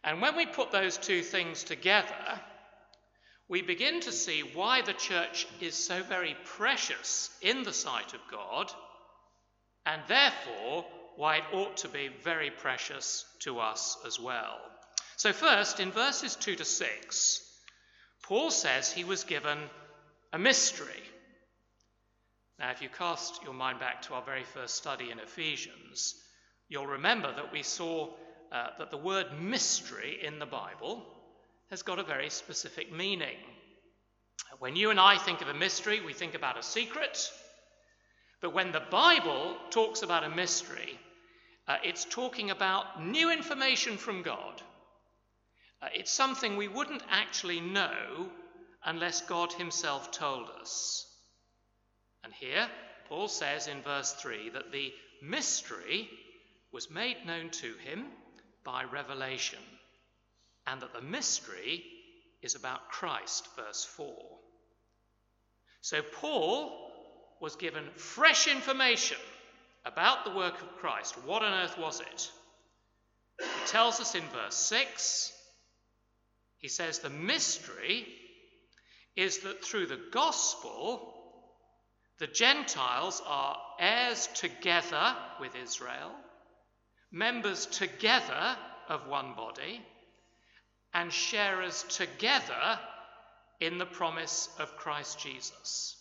And 0.06 0.22
when 0.22 0.38
we 0.38 0.46
put 0.46 0.72
those 0.72 0.98
two 0.98 1.22
things 1.22 1.66
together, 1.66 2.40
we 3.50 3.62
begin 3.62 4.00
to 4.02 4.14
see 4.14 4.40
why 4.54 4.82
the 4.82 4.94
church 4.94 5.48
is 5.60 5.76
so 5.76 6.02
very 6.04 6.38
precious 6.46 7.30
in 7.42 7.64
the 7.64 7.74
sight 7.74 8.14
of 8.14 8.22
God, 8.32 8.72
and 9.86 10.02
therefore 10.08 10.86
why 11.16 11.38
it 11.38 11.44
ought 11.54 11.78
to 11.78 11.88
be 11.88 12.10
very 12.24 12.50
precious 12.50 13.26
to 13.40 13.60
us 13.60 13.98
as 14.06 14.20
well. 14.20 14.58
So, 15.18 15.32
first, 15.32 15.80
in 15.80 15.92
verses 15.92 16.36
2 16.36 16.56
to 16.56 16.66
6, 16.66 17.42
Paul 18.24 18.52
says 18.52 18.92
he 18.92 19.04
was 19.04 19.24
given 19.24 19.58
a 20.32 20.40
mystery. 20.40 21.04
Now, 22.60 22.72
if 22.72 22.82
you 22.82 22.90
cast 22.90 23.44
your 23.44 23.54
mind 23.54 23.80
back 23.80 24.02
to 24.04 24.14
our 24.14 24.24
very 24.24 24.44
first 24.44 24.76
study 24.76 25.12
in 25.12 25.20
Ephesians, 25.20 26.16
you'll 26.70 26.88
remember 26.88 27.34
that 27.36 27.52
we 27.52 27.64
saw 27.64 28.10
uh, 28.52 28.68
that 28.78 28.92
the 28.92 28.98
word 28.98 29.28
mystery 29.40 30.20
in 30.24 30.40
the 30.40 30.46
Bible 30.46 31.06
has 31.70 31.82
got 31.82 32.00
a 32.00 32.04
very 32.04 32.30
specific 32.30 32.92
meaning. 32.92 33.38
When 34.60 34.76
you 34.76 34.92
and 34.92 35.00
I 35.00 35.18
think 35.18 35.42
of 35.42 35.48
a 35.48 35.54
mystery, 35.54 36.02
we 36.02 36.14
think 36.14 36.36
about 36.36 36.60
a 36.60 36.64
secret. 36.64 37.30
But 38.44 38.54
when 38.54 38.74
the 38.74 38.84
Bible 38.92 39.56
talks 39.70 40.02
about 40.02 40.26
a 40.26 40.30
mystery, 40.30 41.00
uh, 41.66 41.78
it's 41.82 42.04
talking 42.04 42.52
about 42.52 43.02
new 43.02 43.32
information 43.32 43.96
from 43.96 44.22
God. 44.22 44.62
Uh, 45.82 45.88
it's 45.94 46.12
something 46.12 46.58
we 46.58 46.68
wouldn't 46.68 47.04
actually 47.10 47.62
know 47.62 48.30
unless 48.84 49.22
God 49.22 49.54
Himself 49.54 50.12
told 50.12 50.50
us. 50.60 51.08
And 52.26 52.34
here, 52.34 52.68
Paul 53.08 53.30
says 53.30 53.68
in 53.68 53.82
verse 53.82 54.12
3 54.12 54.50
that 54.50 54.74
the 54.74 54.92
mystery 55.22 56.10
was 56.74 56.92
made 56.92 57.26
known 57.26 57.50
to 57.50 57.74
him 57.76 58.08
by 58.66 58.84
revelation 58.84 59.60
and 60.68 60.82
that 60.82 60.92
the 60.92 61.02
mystery 61.02 61.86
is 62.42 62.56
about 62.56 62.90
Christ, 62.90 63.48
verse 63.56 63.86
4. 63.86 64.14
So 65.80 66.02
Paul 66.02 66.93
was 67.44 67.58
given 67.58 67.84
fresh 67.98 68.48
information 68.48 69.18
about 69.84 70.24
the 70.24 70.32
work 70.32 70.62
of 70.62 70.78
Christ. 70.78 71.22
What 71.26 71.44
on 71.44 71.52
earth 71.66 71.78
was 71.78 72.00
it? 72.00 72.32
He 73.38 73.68
tells 73.68 74.00
us 74.00 74.16
in 74.16 74.24
verse 74.30 74.56
6, 74.56 75.34
he 76.60 76.70
says, 76.70 77.00
The 77.00 77.10
mystery 77.10 78.08
is 79.18 79.40
that 79.40 79.62
through 79.62 79.88
the 79.88 80.00
gospel, 80.14 81.14
the 82.18 82.28
Gentiles 82.28 83.22
are 83.28 83.58
heirs 83.78 84.30
together 84.36 85.14
with 85.42 85.54
Israel, 85.62 86.12
members 87.12 87.66
together 87.66 88.56
of 88.88 89.10
one 89.10 89.34
body, 89.36 89.82
and 90.94 91.12
sharers 91.12 91.84
together 91.90 92.80
in 93.60 93.80
the 93.80 93.86
promise 93.86 94.48
of 94.60 94.78
Christ 94.78 95.20
Jesus. 95.20 95.98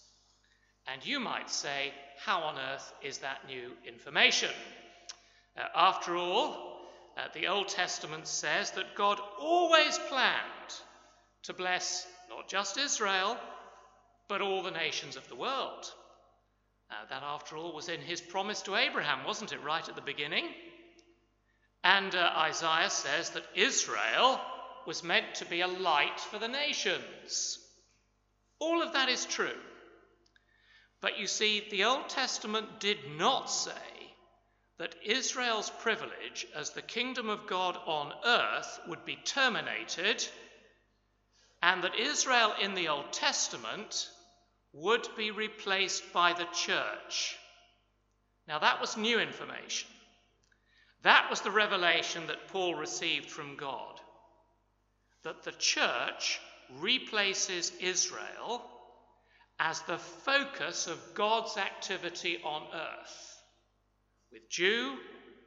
And 0.86 1.04
you 1.04 1.20
might 1.20 1.50
say, 1.50 1.92
how 2.24 2.40
on 2.40 2.58
earth 2.58 2.92
is 3.02 3.18
that 3.18 3.46
new 3.46 3.72
information? 3.86 4.50
Uh, 5.56 5.62
after 5.74 6.16
all, 6.16 6.80
uh, 7.16 7.28
the 7.34 7.46
Old 7.46 7.68
Testament 7.68 8.26
says 8.26 8.70
that 8.72 8.96
God 8.96 9.20
always 9.40 9.98
planned 10.08 10.40
to 11.44 11.52
bless 11.52 12.06
not 12.28 12.48
just 12.48 12.78
Israel, 12.78 13.36
but 14.28 14.40
all 14.40 14.62
the 14.62 14.70
nations 14.70 15.16
of 15.16 15.28
the 15.28 15.36
world. 15.36 15.92
Uh, 16.90 16.94
that, 17.10 17.22
after 17.22 17.56
all, 17.56 17.74
was 17.74 17.88
in 17.88 18.00
his 18.00 18.20
promise 18.20 18.62
to 18.62 18.76
Abraham, 18.76 19.24
wasn't 19.24 19.52
it, 19.52 19.62
right 19.62 19.88
at 19.88 19.94
the 19.94 20.02
beginning? 20.02 20.46
And 21.84 22.14
uh, 22.14 22.32
Isaiah 22.36 22.90
says 22.90 23.30
that 23.30 23.44
Israel 23.54 24.40
was 24.86 25.02
meant 25.02 25.36
to 25.36 25.44
be 25.44 25.60
a 25.60 25.66
light 25.66 26.20
for 26.20 26.38
the 26.38 26.48
nations. 26.48 27.58
All 28.58 28.82
of 28.82 28.92
that 28.92 29.08
is 29.08 29.24
true. 29.26 29.50
But 31.02 31.18
you 31.18 31.26
see, 31.26 31.68
the 31.70 31.84
Old 31.84 32.08
Testament 32.08 32.80
did 32.80 32.98
not 33.18 33.50
say 33.50 33.72
that 34.78 34.94
Israel's 35.04 35.68
privilege 35.68 36.46
as 36.54 36.70
the 36.70 36.80
kingdom 36.80 37.28
of 37.28 37.46
God 37.46 37.76
on 37.84 38.12
earth 38.24 38.80
would 38.88 39.04
be 39.04 39.16
terminated, 39.16 40.26
and 41.62 41.84
that 41.84 41.98
Israel 41.98 42.54
in 42.62 42.72
the 42.74 42.88
Old 42.88 43.12
Testament 43.12 44.08
would 44.72 45.06
be 45.16 45.30
replaced 45.30 46.10
by 46.14 46.32
the 46.32 46.48
church. 46.54 47.36
Now, 48.48 48.60
that 48.60 48.80
was 48.80 48.96
new 48.96 49.20
information. 49.20 49.90
That 51.02 51.28
was 51.28 51.42
the 51.42 51.50
revelation 51.50 52.28
that 52.28 52.48
Paul 52.48 52.74
received 52.76 53.28
from 53.30 53.56
God 53.56 54.00
that 55.22 55.42
the 55.44 55.52
church 55.52 56.40
replaces 56.78 57.70
Israel 57.80 58.62
as 59.58 59.80
the 59.82 59.98
focus 59.98 60.86
of 60.86 61.14
God's 61.14 61.56
activity 61.56 62.38
on 62.44 62.62
earth, 62.74 63.42
with 64.32 64.48
Jew 64.48 64.96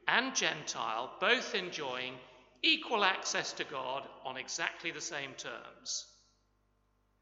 and 0.08 0.34
Gentile 0.34 1.12
both 1.20 1.54
enjoying 1.54 2.14
equal 2.62 3.04
access 3.04 3.52
to 3.54 3.64
God 3.64 4.02
on 4.24 4.36
exactly 4.36 4.90
the 4.90 5.00
same 5.00 5.32
terms. 5.36 6.06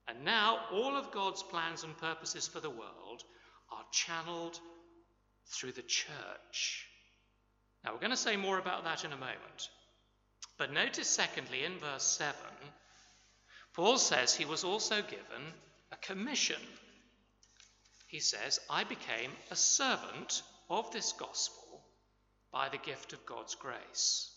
And 0.07 0.25
now 0.25 0.61
all 0.73 0.97
of 0.97 1.13
God's 1.13 1.43
plans 1.43 1.83
and 1.83 1.97
purposes 1.97 2.47
for 2.47 2.61
the 2.61 2.71
world 2.71 3.25
are 3.71 3.85
channeled 3.91 4.59
through 5.47 5.73
the 5.73 5.83
church. 5.83 6.87
Now, 7.85 7.93
we're 7.93 8.01
going 8.01 8.11
to 8.11 8.17
say 8.17 8.37
more 8.37 8.59
about 8.59 8.85
that 8.85 9.05
in 9.05 9.13
a 9.13 9.17
moment. 9.17 9.69
But 10.57 10.73
notice, 10.73 11.09
secondly, 11.09 11.65
in 11.65 11.79
verse 11.79 12.05
7, 12.05 12.35
Paul 13.75 13.99
says 13.99 14.35
he 14.35 14.45
was 14.45 14.65
also 14.65 15.03
given 15.03 15.53
a 15.95 16.07
commission. 16.07 16.61
He 18.07 18.21
says, 18.21 18.61
I 18.69 18.85
became 18.85 19.31
a 19.51 19.57
servant 19.57 20.43
of 20.69 20.91
this 20.93 21.13
gospel 21.13 21.85
by 22.53 22.69
the 22.69 22.79
gift 22.79 23.13
of 23.13 23.27
God's 23.27 23.55
grace. 23.55 24.31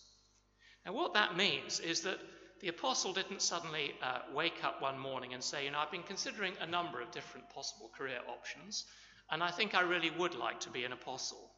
Now, 0.86 0.94
what 0.94 1.14
that 1.14 1.36
means 1.36 1.80
is 1.80 2.02
that 2.02 2.20
the 2.62 2.70
apostle 2.70 3.14
didn't 3.14 3.42
suddenly 3.42 3.94
uh, 4.02 4.20
wake 4.34 4.64
up 4.64 4.82
one 4.82 4.98
morning 4.98 5.34
and 5.34 5.44
say, 5.44 5.66
You 5.66 5.72
know, 5.72 5.80
I've 5.80 5.92
been 5.92 6.04
considering 6.04 6.54
a 6.60 6.66
number 6.66 7.02
of 7.02 7.12
different 7.12 7.50
possible 7.50 7.92
career 7.96 8.20
options, 8.28 8.86
and 9.30 9.44
I 9.44 9.52
think 9.52 9.76
I 9.76 9.82
really 9.82 10.12
would 10.12 10.36
like 10.36 10.62
to 10.62 10.70
be 10.70 10.84
an 10.84 10.94
apostle. 10.94 11.52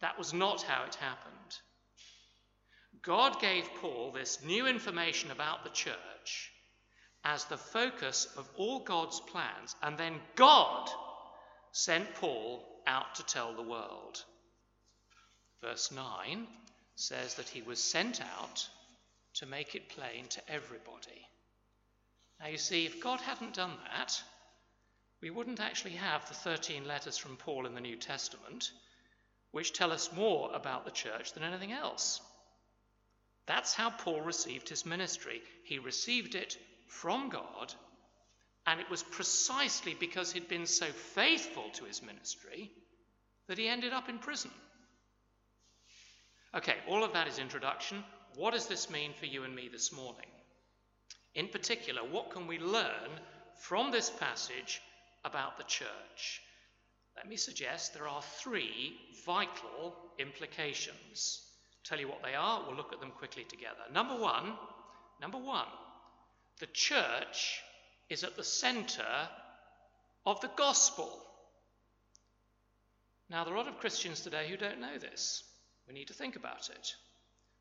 That 0.00 0.18
was 0.18 0.32
not 0.32 0.62
how 0.62 0.84
it 0.84 0.94
happened. 0.94 1.58
God 3.02 3.40
gave 3.40 3.68
Paul 3.80 4.12
this 4.12 4.42
new 4.42 4.66
information 4.66 5.30
about 5.30 5.64
the 5.64 5.70
church 5.70 6.53
as 7.24 7.44
the 7.46 7.56
focus 7.56 8.28
of 8.36 8.48
all 8.56 8.80
God's 8.80 9.20
plans, 9.20 9.74
and 9.82 9.96
then 9.96 10.20
God 10.36 10.90
sent 11.72 12.14
Paul 12.14 12.64
out 12.86 13.14
to 13.14 13.24
tell 13.24 13.54
the 13.54 13.62
world. 13.62 14.22
Verse 15.62 15.90
9 15.90 16.46
says 16.96 17.34
that 17.34 17.48
he 17.48 17.62
was 17.62 17.82
sent 17.82 18.20
out 18.20 18.68
to 19.34 19.46
make 19.46 19.74
it 19.74 19.88
plain 19.88 20.26
to 20.28 20.50
everybody. 20.50 21.26
Now, 22.40 22.48
you 22.48 22.58
see, 22.58 22.84
if 22.84 23.00
God 23.00 23.20
hadn't 23.20 23.54
done 23.54 23.72
that, 23.90 24.22
we 25.22 25.30
wouldn't 25.30 25.60
actually 25.60 25.92
have 25.92 26.28
the 26.28 26.34
13 26.34 26.86
letters 26.86 27.16
from 27.16 27.36
Paul 27.36 27.64
in 27.64 27.74
the 27.74 27.80
New 27.80 27.96
Testament, 27.96 28.70
which 29.52 29.72
tell 29.72 29.90
us 29.90 30.12
more 30.12 30.50
about 30.52 30.84
the 30.84 30.90
church 30.90 31.32
than 31.32 31.42
anything 31.42 31.72
else. 31.72 32.20
That's 33.46 33.72
how 33.72 33.90
Paul 33.90 34.20
received 34.20 34.68
his 34.68 34.84
ministry. 34.84 35.40
He 35.64 35.78
received 35.78 36.34
it 36.34 36.58
from 37.00 37.28
God, 37.28 37.74
and 38.66 38.80
it 38.80 38.88
was 38.88 39.02
precisely 39.02 39.94
because 39.98 40.32
he'd 40.32 40.48
been 40.48 40.66
so 40.66 40.86
faithful 40.86 41.64
to 41.74 41.84
his 41.84 42.02
ministry 42.02 42.70
that 43.48 43.58
he 43.58 43.68
ended 43.68 43.92
up 43.92 44.08
in 44.08 44.18
prison. 44.18 44.50
Okay, 46.54 46.76
all 46.88 47.04
of 47.04 47.12
that 47.12 47.28
is 47.28 47.38
introduction. 47.38 48.02
What 48.36 48.54
does 48.54 48.66
this 48.66 48.88
mean 48.88 49.12
for 49.18 49.26
you 49.26 49.44
and 49.44 49.54
me 49.54 49.68
this 49.70 49.92
morning? 49.92 50.30
In 51.34 51.48
particular, 51.48 52.00
what 52.02 52.30
can 52.30 52.46
we 52.46 52.58
learn 52.58 53.10
from 53.60 53.90
this 53.90 54.08
passage 54.08 54.80
about 55.24 55.58
the 55.58 55.64
church? 55.64 56.40
Let 57.16 57.28
me 57.28 57.36
suggest 57.36 57.92
there 57.92 58.08
are 58.08 58.22
three 58.22 58.94
vital 59.26 59.94
implications. 60.18 61.42
Tell 61.84 61.98
you 61.98 62.08
what 62.08 62.22
they 62.22 62.34
are, 62.34 62.62
we'll 62.66 62.76
look 62.76 62.92
at 62.92 63.00
them 63.00 63.10
quickly 63.10 63.44
together. 63.44 63.82
Number 63.92 64.16
one, 64.16 64.54
number 65.20 65.38
one, 65.38 65.66
the 66.60 66.66
church 66.66 67.60
is 68.08 68.24
at 68.24 68.36
the 68.36 68.44
center 68.44 69.28
of 70.26 70.40
the 70.40 70.50
gospel. 70.56 71.10
Now, 73.30 73.44
there 73.44 73.54
are 73.54 73.56
a 73.56 73.60
lot 73.60 73.68
of 73.68 73.78
Christians 73.78 74.20
today 74.20 74.48
who 74.48 74.56
don't 74.56 74.80
know 74.80 74.98
this. 74.98 75.42
We 75.88 75.94
need 75.94 76.08
to 76.08 76.14
think 76.14 76.36
about 76.36 76.70
it. 76.70 76.94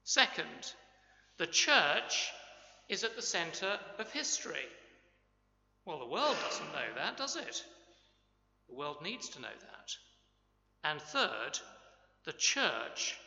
Second, 0.04 0.74
the 1.38 1.48
church 1.48 2.30
is 2.90 3.04
at 3.04 3.16
the 3.16 3.22
center 3.22 3.80
of 3.98 4.12
history. 4.12 4.66
Well, 5.86 6.00
the 6.00 6.08
world 6.08 6.38
doesn't 6.46 6.72
know 6.72 6.96
that, 6.96 7.18
does 7.18 7.36
it? 7.36 7.64
The 8.70 8.76
world 8.76 8.98
needs 9.02 9.30
to 9.30 9.42
know 9.42 9.48
that. 9.48 9.92
And 10.84 11.02
third, 11.02 11.60
the 12.26 12.34
church 12.34 13.18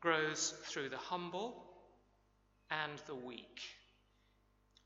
grows 0.00 0.54
through 0.66 0.90
the 0.90 0.96
humble 0.96 1.64
and 2.70 2.92
the 3.06 3.14
weak. 3.14 3.60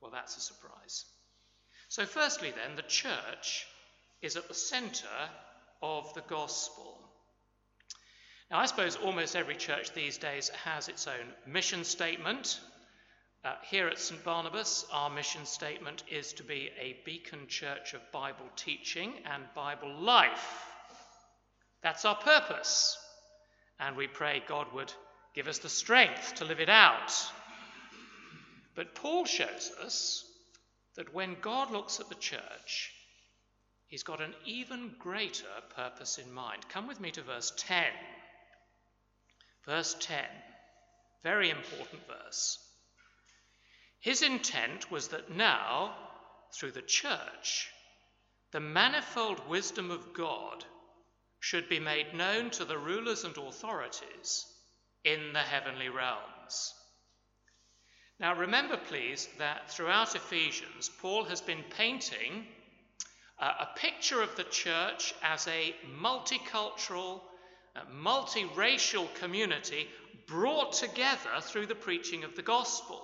Well, 0.03 0.11
that's 0.11 0.37
a 0.37 0.41
surprise. 0.41 1.05
So, 1.89 2.05
firstly, 2.05 2.51
then, 2.51 2.75
the 2.75 2.83
church 2.83 3.67
is 4.21 4.37
at 4.37 4.49
the 4.49 4.55
center 4.55 5.07
of 5.81 6.13
the 6.15 6.23
gospel. 6.23 6.99
Now, 8.51 8.59
I 8.59 8.67
suppose 8.67 8.97
almost 8.97 9.37
every 9.37 9.55
church 9.55 9.93
these 9.93 10.19
days 10.19 10.49
has 10.65 10.89
its 10.89 11.07
own 11.07 11.33
mission 11.47 11.85
statement. 11.85 12.61
Uh, 13.45 13.55
here 13.63 13.89
at 13.89 13.99
St. 13.99 14.23
Barnabas, 14.25 14.85
our 14.93 15.09
mission 15.09 15.47
statement 15.47 16.03
is 16.11 16.33
to 16.35 16.43
be 16.43 16.71
a 16.79 16.99
beacon 17.05 17.47
church 17.49 17.95
of 17.95 18.13
Bible 18.13 18.49
teaching 18.57 19.15
and 19.33 19.45
Bible 19.55 19.95
life. 20.01 20.67
That's 21.83 22.05
our 22.05 22.17
purpose. 22.17 22.99
And 23.81 23.97
we 23.97 24.07
pray 24.07 24.43
God 24.47 24.67
would 24.75 24.93
give 25.35 25.49
us 25.49 25.59
the 25.59 25.69
strength 25.69 26.35
to 26.37 26.45
live 26.45 26.61
it 26.61 26.69
out. 26.69 27.13
But 28.75 28.95
Paul 28.95 29.25
shows 29.25 29.71
us 29.83 30.25
that 30.97 31.13
when 31.15 31.41
God 31.41 31.71
looks 31.71 32.01
at 32.01 32.09
the 32.09 32.15
church, 32.15 32.93
he's 33.87 34.03
got 34.03 34.21
an 34.21 34.35
even 34.45 34.95
greater 34.99 35.45
purpose 35.75 36.19
in 36.19 36.33
mind. 36.33 36.69
Come 36.69 36.87
with 36.87 37.01
me 37.01 37.11
to 37.13 37.23
verse 37.23 37.53
10. 37.57 37.85
Verse 39.65 39.95
10, 40.01 40.25
very 41.23 41.49
important 41.49 42.05
verse. 42.09 42.59
His 44.01 44.23
intent 44.23 44.91
was 44.91 45.09
that 45.09 45.31
now, 45.31 45.95
through 46.53 46.73
the 46.73 46.83
church, 46.83 47.71
the 48.51 48.59
manifold 48.59 49.49
wisdom 49.49 49.93
of 49.93 50.13
God 50.13 50.65
should 51.39 51.69
be 51.69 51.79
made 51.79 52.13
known 52.13 52.51
to 52.51 52.65
the 52.65 52.77
rulers 52.77 53.23
and 53.23 53.37
authorities 53.39 54.45
in 55.05 55.33
the 55.33 55.39
heavenly 55.39 55.89
realms. 55.89 56.75
Now, 58.23 58.37
remember, 58.37 58.77
please, 58.77 59.29
that 59.39 59.69
throughout 59.69 60.15
Ephesians, 60.15 60.89
Paul 61.01 61.25
has 61.25 61.41
been 61.41 61.65
painting 61.77 62.47
uh, 63.37 63.51
a 63.59 63.77
picture 63.77 64.23
of 64.23 64.37
the 64.37 64.45
church 64.45 65.13
as 65.25 65.49
a 65.49 65.75
multicultural, 66.01 67.21
multiracial 67.93 69.13
community 69.15 69.89
brought 70.29 70.75
together 70.75 71.41
through 71.41 71.67
the 71.67 71.75
preaching 71.75 72.23
of 72.23 72.37
the 72.37 72.43
gospel. 72.43 73.03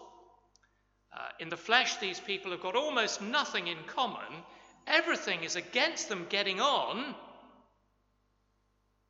Uh, 1.13 1.27
in 1.41 1.49
the 1.49 1.57
flesh, 1.57 1.97
these 1.97 2.21
people 2.21 2.53
have 2.53 2.63
got 2.63 2.77
almost 2.77 3.21
nothing 3.21 3.67
in 3.67 3.79
common. 3.89 4.45
Everything 4.87 5.43
is 5.43 5.57
against 5.57 6.09
them 6.09 6.27
getting 6.29 6.61
on. 6.61 7.17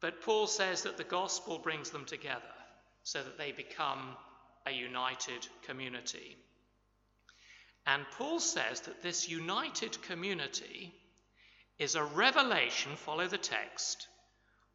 But 0.01 0.23
Paul 0.23 0.47
says 0.47 0.85
that 0.85 0.97
the 0.97 1.05
gospel 1.05 1.59
brings 1.59 1.91
them 1.91 2.07
together 2.07 2.55
so 3.03 3.23
that 3.23 3.37
they 3.37 3.53
become 3.53 4.17
a 4.69 4.73
united 4.73 5.47
community. 5.67 6.37
And 7.87 8.05
Paul 8.19 8.39
says 8.39 8.81
that 8.83 9.03
this 9.03 9.29
united 9.29 10.01
community 10.03 10.93
is 11.79 11.95
a 11.95 12.05
revelation, 12.05 12.97
follow 12.97 13.27
the 13.27 13.39
text, 13.39 14.09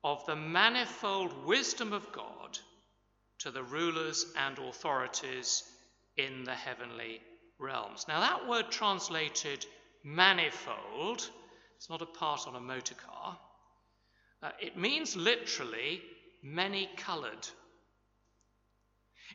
of 0.03 0.25
the 0.25 0.36
manifold 0.36 1.45
wisdom 1.45 1.93
of 1.93 2.12
God 2.12 2.58
to 3.39 3.51
the 3.51 3.63
rulers 3.63 4.25
and 4.38 4.58
authorities 4.58 5.63
in 6.17 6.43
the 6.43 6.56
heavenly 6.56 7.21
realms. 7.60 8.06
Now, 8.08 8.19
that 8.21 8.47
word 8.47 8.71
translated 8.71 9.65
manifold, 10.03 11.29
it's 11.77 11.89
not 11.89 12.01
a 12.01 12.06
part 12.06 12.47
on 12.47 12.56
a 12.56 12.60
motor 12.60 12.95
car. 12.95 13.38
Uh, 14.41 14.51
it 14.62 14.77
means 14.77 15.15
literally 15.15 16.01
many 16.41 16.89
coloured. 16.97 17.47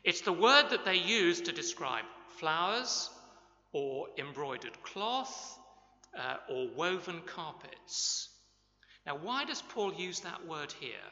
It's 0.03 0.21
the 0.21 0.33
word 0.33 0.69
that 0.69 0.85
they 0.85 0.95
use 0.95 1.41
to 1.41 1.51
describe 1.51 2.05
flowers 2.37 3.09
or 3.71 4.07
embroidered 4.17 4.81
cloth 4.83 5.57
uh, 6.17 6.37
or 6.49 6.69
woven 6.75 7.21
carpets. 7.25 8.29
Now, 9.05 9.17
why 9.17 9.45
does 9.45 9.61
Paul 9.61 9.93
use 9.93 10.21
that 10.21 10.47
word 10.47 10.71
here? 10.79 11.09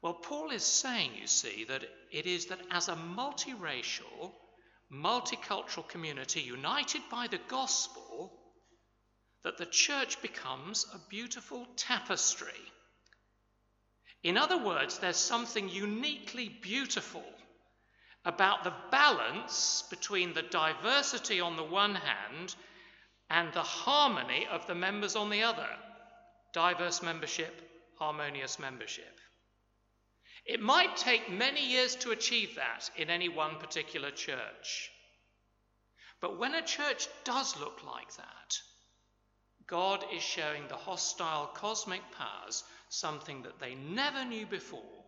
Well, 0.00 0.14
Paul 0.14 0.50
is 0.50 0.64
saying, 0.64 1.12
you 1.20 1.26
see, 1.26 1.64
that 1.64 1.84
it 2.10 2.26
is 2.26 2.46
that 2.46 2.60
as 2.70 2.88
a 2.88 2.96
multiracial, 2.96 4.32
multicultural 4.92 5.86
community 5.88 6.40
united 6.40 7.02
by 7.10 7.28
the 7.28 7.38
gospel, 7.48 8.32
that 9.44 9.58
the 9.58 9.66
church 9.66 10.20
becomes 10.22 10.86
a 10.92 11.00
beautiful 11.08 11.66
tapestry. 11.76 12.48
In 14.22 14.36
other 14.36 14.58
words, 14.58 14.98
there's 14.98 15.16
something 15.16 15.68
uniquely 15.68 16.48
beautiful 16.48 17.24
about 18.24 18.64
the 18.64 18.72
balance 18.90 19.84
between 19.90 20.32
the 20.32 20.42
diversity 20.42 21.40
on 21.40 21.56
the 21.56 21.64
one 21.64 21.94
hand 21.94 22.54
and 23.30 23.52
the 23.52 23.62
harmony 23.62 24.46
of 24.50 24.66
the 24.66 24.74
members 24.74 25.16
on 25.16 25.30
the 25.30 25.42
other. 25.42 25.68
Diverse 26.52 27.02
membership, 27.02 27.62
harmonious 27.98 28.58
membership. 28.58 29.18
It 30.44 30.60
might 30.60 30.96
take 30.96 31.30
many 31.30 31.64
years 31.66 31.94
to 31.96 32.10
achieve 32.10 32.56
that 32.56 32.90
in 32.96 33.10
any 33.10 33.28
one 33.28 33.56
particular 33.56 34.10
church. 34.10 34.90
But 36.20 36.38
when 36.38 36.54
a 36.54 36.62
church 36.62 37.08
does 37.24 37.58
look 37.58 37.82
like 37.84 38.14
that, 38.16 38.58
God 39.66 40.04
is 40.14 40.22
showing 40.22 40.68
the 40.68 40.76
hostile 40.76 41.46
cosmic 41.46 42.02
powers 42.12 42.64
something 42.88 43.42
that 43.42 43.58
they 43.58 43.74
never 43.74 44.24
knew 44.24 44.46
before 44.46 45.04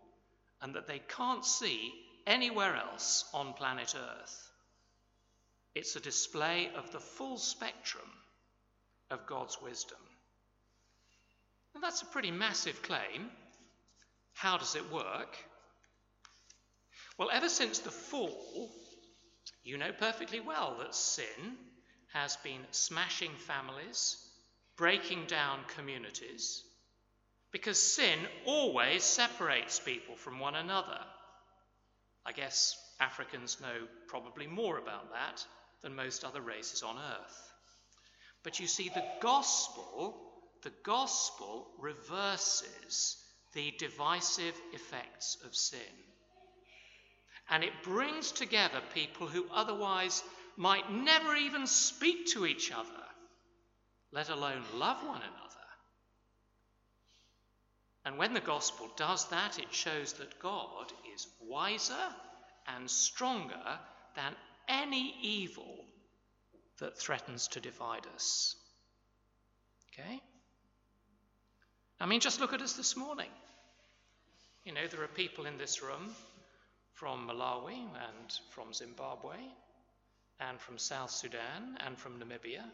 and 0.63 0.75
that 0.75 0.87
they 0.87 1.01
can't 1.01 1.45
see 1.45 1.93
anywhere 2.27 2.77
else 2.77 3.25
on 3.33 3.53
planet 3.55 3.95
Earth. 3.97 4.51
It's 5.75 5.97
a 5.97 6.01
display 6.01 6.71
of 6.77 6.93
the 6.93 7.01
full 7.01 7.37
spectrum 7.37 8.11
of 9.11 9.27
God's 9.27 9.61
wisdom. 9.61 9.99
And 11.75 11.83
that's 11.83 12.03
a 12.03 12.07
pretty 12.07 12.31
massive 12.31 12.83
claim. 12.83 13.31
How 14.35 14.57
does 14.59 14.77
it 14.77 14.93
work? 14.93 15.37
Well, 17.19 17.31
ever 17.33 17.49
since 17.49 17.81
the 17.81 17.91
fall, 17.91 18.71
you 19.65 19.79
know 19.79 19.93
perfectly 19.93 20.41
well 20.41 20.77
that 20.81 20.95
sin 20.95 21.57
has 22.13 22.37
been 22.39 22.61
smashing 22.71 23.33
families, 23.47 24.17
breaking 24.77 25.27
down 25.27 25.59
communities, 25.77 26.63
because 27.51 27.81
sin 27.81 28.19
always 28.47 29.03
separates 29.03 29.81
people 29.81 30.17
from 30.17 30.39
one 30.39 30.55
another. 30.55 31.01
I 32.27 32.33
guess 32.33 32.77
Africans 33.01 33.59
know 33.61 33.87
probably 34.09 34.47
more 34.47 34.79
about 34.79 35.13
that 35.13 35.45
than 35.83 35.95
most 35.95 36.25
other 36.25 36.41
races 36.41 36.83
on 36.83 36.97
earth. 36.97 37.53
But 38.43 38.61
you 38.61 38.67
see, 38.67 38.89
the 38.89 39.05
gospel, 39.21 40.17
the 40.63 40.73
gospel 40.85 41.67
reverses 41.79 43.17
the 43.55 43.73
divisive 43.79 44.55
effects 44.73 45.39
of 45.45 45.55
sin. 45.55 45.79
And 47.51 47.63
it 47.63 47.83
brings 47.83 48.33
together 48.33 48.81
people 48.95 49.27
who 49.27 49.47
otherwise 49.53 50.23
might 50.57 50.91
never 50.91 51.35
even 51.35 51.67
speak 51.67 52.27
to 52.29 52.47
each 52.47 52.73
other, 52.73 52.89
let 54.13 54.31
alone 54.31 54.63
love 54.75 54.99
one 55.07 55.21
another. 55.21 55.31
And 58.07 58.19
when 58.19 58.35
the 58.35 58.41
gospel 58.41 58.91
does 58.97 59.27
that, 59.29 59.59
it 59.59 59.73
shows 59.73 60.15
that 60.15 60.39
God 60.39 60.93
is 61.15 61.27
wiser 61.41 61.95
and 62.67 62.91
stronger 62.91 63.79
than 64.17 64.35
any 64.69 65.15
evil 65.23 65.85
that 66.79 66.99
threatens 66.99 67.49
to 67.49 67.61
divide 67.61 68.07
us. 68.15 68.57
Okay? 69.93 70.21
I 72.01 72.07
mean, 72.07 72.21
just 72.21 72.41
look 72.41 72.53
at 72.53 72.63
us 72.63 72.75
this 72.75 72.97
morning. 72.97 73.31
You 74.65 74.73
know, 74.73 74.87
there 74.91 75.03
are 75.03 75.09
people 75.09 75.47
in 75.47 75.59
this 75.59 75.83
room 75.83 76.11
from 76.95 77.29
Malawi 77.29 77.79
and 77.79 78.41
from 78.51 78.73
Zimbabwe 78.73 79.37
and 80.41 80.61
from 80.61 80.79
South 80.79 81.11
Sudan 81.11 81.77
and 81.87 81.99
from 81.99 82.19
Namibia, 82.19 82.65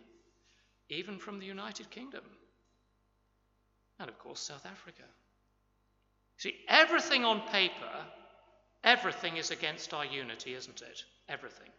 even 0.88 1.18
from 1.18 1.38
the 1.38 1.46
United 1.46 1.90
Kingdom, 1.90 2.24
and 3.98 4.09
of 4.09 4.18
course, 4.18 4.40
South 4.40 4.64
Africa. 4.64 5.03
See, 6.38 6.55
everything 6.68 7.24
on 7.24 7.42
paper, 7.48 8.07
everything 8.85 9.37
is 9.37 9.51
against 9.51 9.95
our 9.95 10.05
unity, 10.05 10.55
isn't 10.55 10.83
it? 10.83 11.05
Everything. 11.29 11.71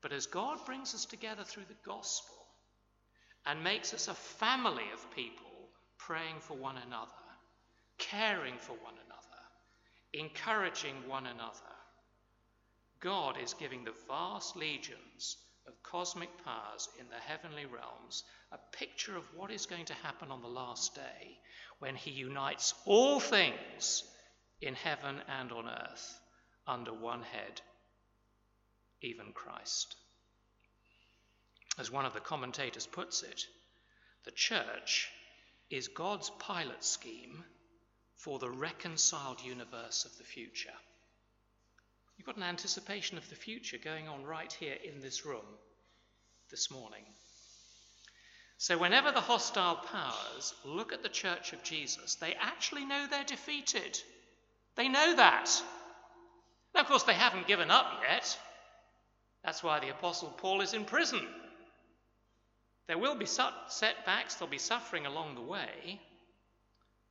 But 0.00 0.12
as 0.12 0.26
God 0.26 0.58
brings 0.66 0.94
us 0.94 1.04
together 1.04 1.44
through 1.44 1.66
the 1.68 1.88
gospel 1.88 2.34
and 3.46 3.62
makes 3.62 3.94
us 3.94 4.08
a 4.08 4.14
family 4.14 4.84
of 4.92 5.14
people 5.14 5.68
praying 5.98 6.40
for 6.40 6.54
one 6.54 6.76
another, 6.76 7.10
caring 7.98 8.58
for 8.58 8.72
one 8.72 8.94
another, 9.06 9.42
encouraging 10.12 10.96
one 11.06 11.26
another, 11.26 11.76
God 13.00 13.36
is 13.42 13.54
giving 13.54 13.84
the 13.84 13.94
vast 14.08 14.56
legions 14.56 15.36
of 15.66 15.82
cosmic 15.82 16.30
powers 16.44 16.88
in 16.98 17.06
the 17.08 17.16
heavenly 17.16 17.66
realms 17.66 18.24
a 18.50 18.58
picture 18.76 19.16
of 19.16 19.24
what 19.34 19.50
is 19.50 19.66
going 19.66 19.84
to 19.84 19.94
happen 19.94 20.30
on 20.30 20.42
the 20.42 20.48
last 20.48 20.94
day 20.94 21.38
when 21.78 21.94
He 21.94 22.10
unites 22.10 22.74
all 22.84 23.20
things 23.20 24.04
in 24.62 24.74
heaven 24.74 25.20
and 25.28 25.52
on 25.52 25.68
earth 25.68 26.20
under 26.66 26.92
one 26.92 27.22
head, 27.22 27.60
even 29.00 29.32
Christ. 29.32 29.96
As 31.78 31.90
one 31.90 32.06
of 32.06 32.14
the 32.14 32.20
commentators 32.20 32.86
puts 32.86 33.22
it, 33.22 33.44
the 34.24 34.30
church 34.30 35.10
is 35.70 35.88
God's 35.88 36.30
pilot 36.38 36.84
scheme 36.84 37.44
for 38.16 38.38
the 38.38 38.50
reconciled 38.50 39.40
universe 39.40 40.04
of 40.04 40.16
the 40.18 40.24
future. 40.24 40.74
You've 42.16 42.26
got 42.26 42.36
an 42.36 42.42
anticipation 42.44 43.18
of 43.18 43.28
the 43.28 43.34
future 43.34 43.78
going 43.82 44.06
on 44.06 44.24
right 44.24 44.52
here 44.52 44.76
in 44.84 45.00
this 45.00 45.24
room 45.24 45.46
this 46.50 46.70
morning. 46.70 47.04
So, 48.58 48.78
whenever 48.78 49.10
the 49.10 49.20
hostile 49.20 49.74
powers 49.74 50.54
look 50.64 50.92
at 50.92 51.02
the 51.02 51.08
church 51.08 51.52
of 51.52 51.64
Jesus, 51.64 52.14
they 52.14 52.34
actually 52.34 52.84
know 52.84 53.08
they're 53.10 53.24
defeated. 53.24 54.00
They 54.76 54.88
know 54.88 55.16
that. 55.16 55.50
Now, 56.74 56.80
of 56.80 56.86
course, 56.86 57.02
they 57.02 57.14
haven't 57.14 57.46
given 57.46 57.70
up 57.70 57.86
yet. 58.08 58.38
That's 59.44 59.62
why 59.62 59.80
the 59.80 59.90
Apostle 59.90 60.28
Paul 60.38 60.60
is 60.60 60.74
in 60.74 60.84
prison. 60.84 61.26
There 62.86 62.98
will 62.98 63.14
be 63.16 63.26
setbacks, 63.26 64.34
there'll 64.34 64.50
be 64.50 64.58
suffering 64.58 65.06
along 65.06 65.34
the 65.34 65.40
way, 65.40 66.00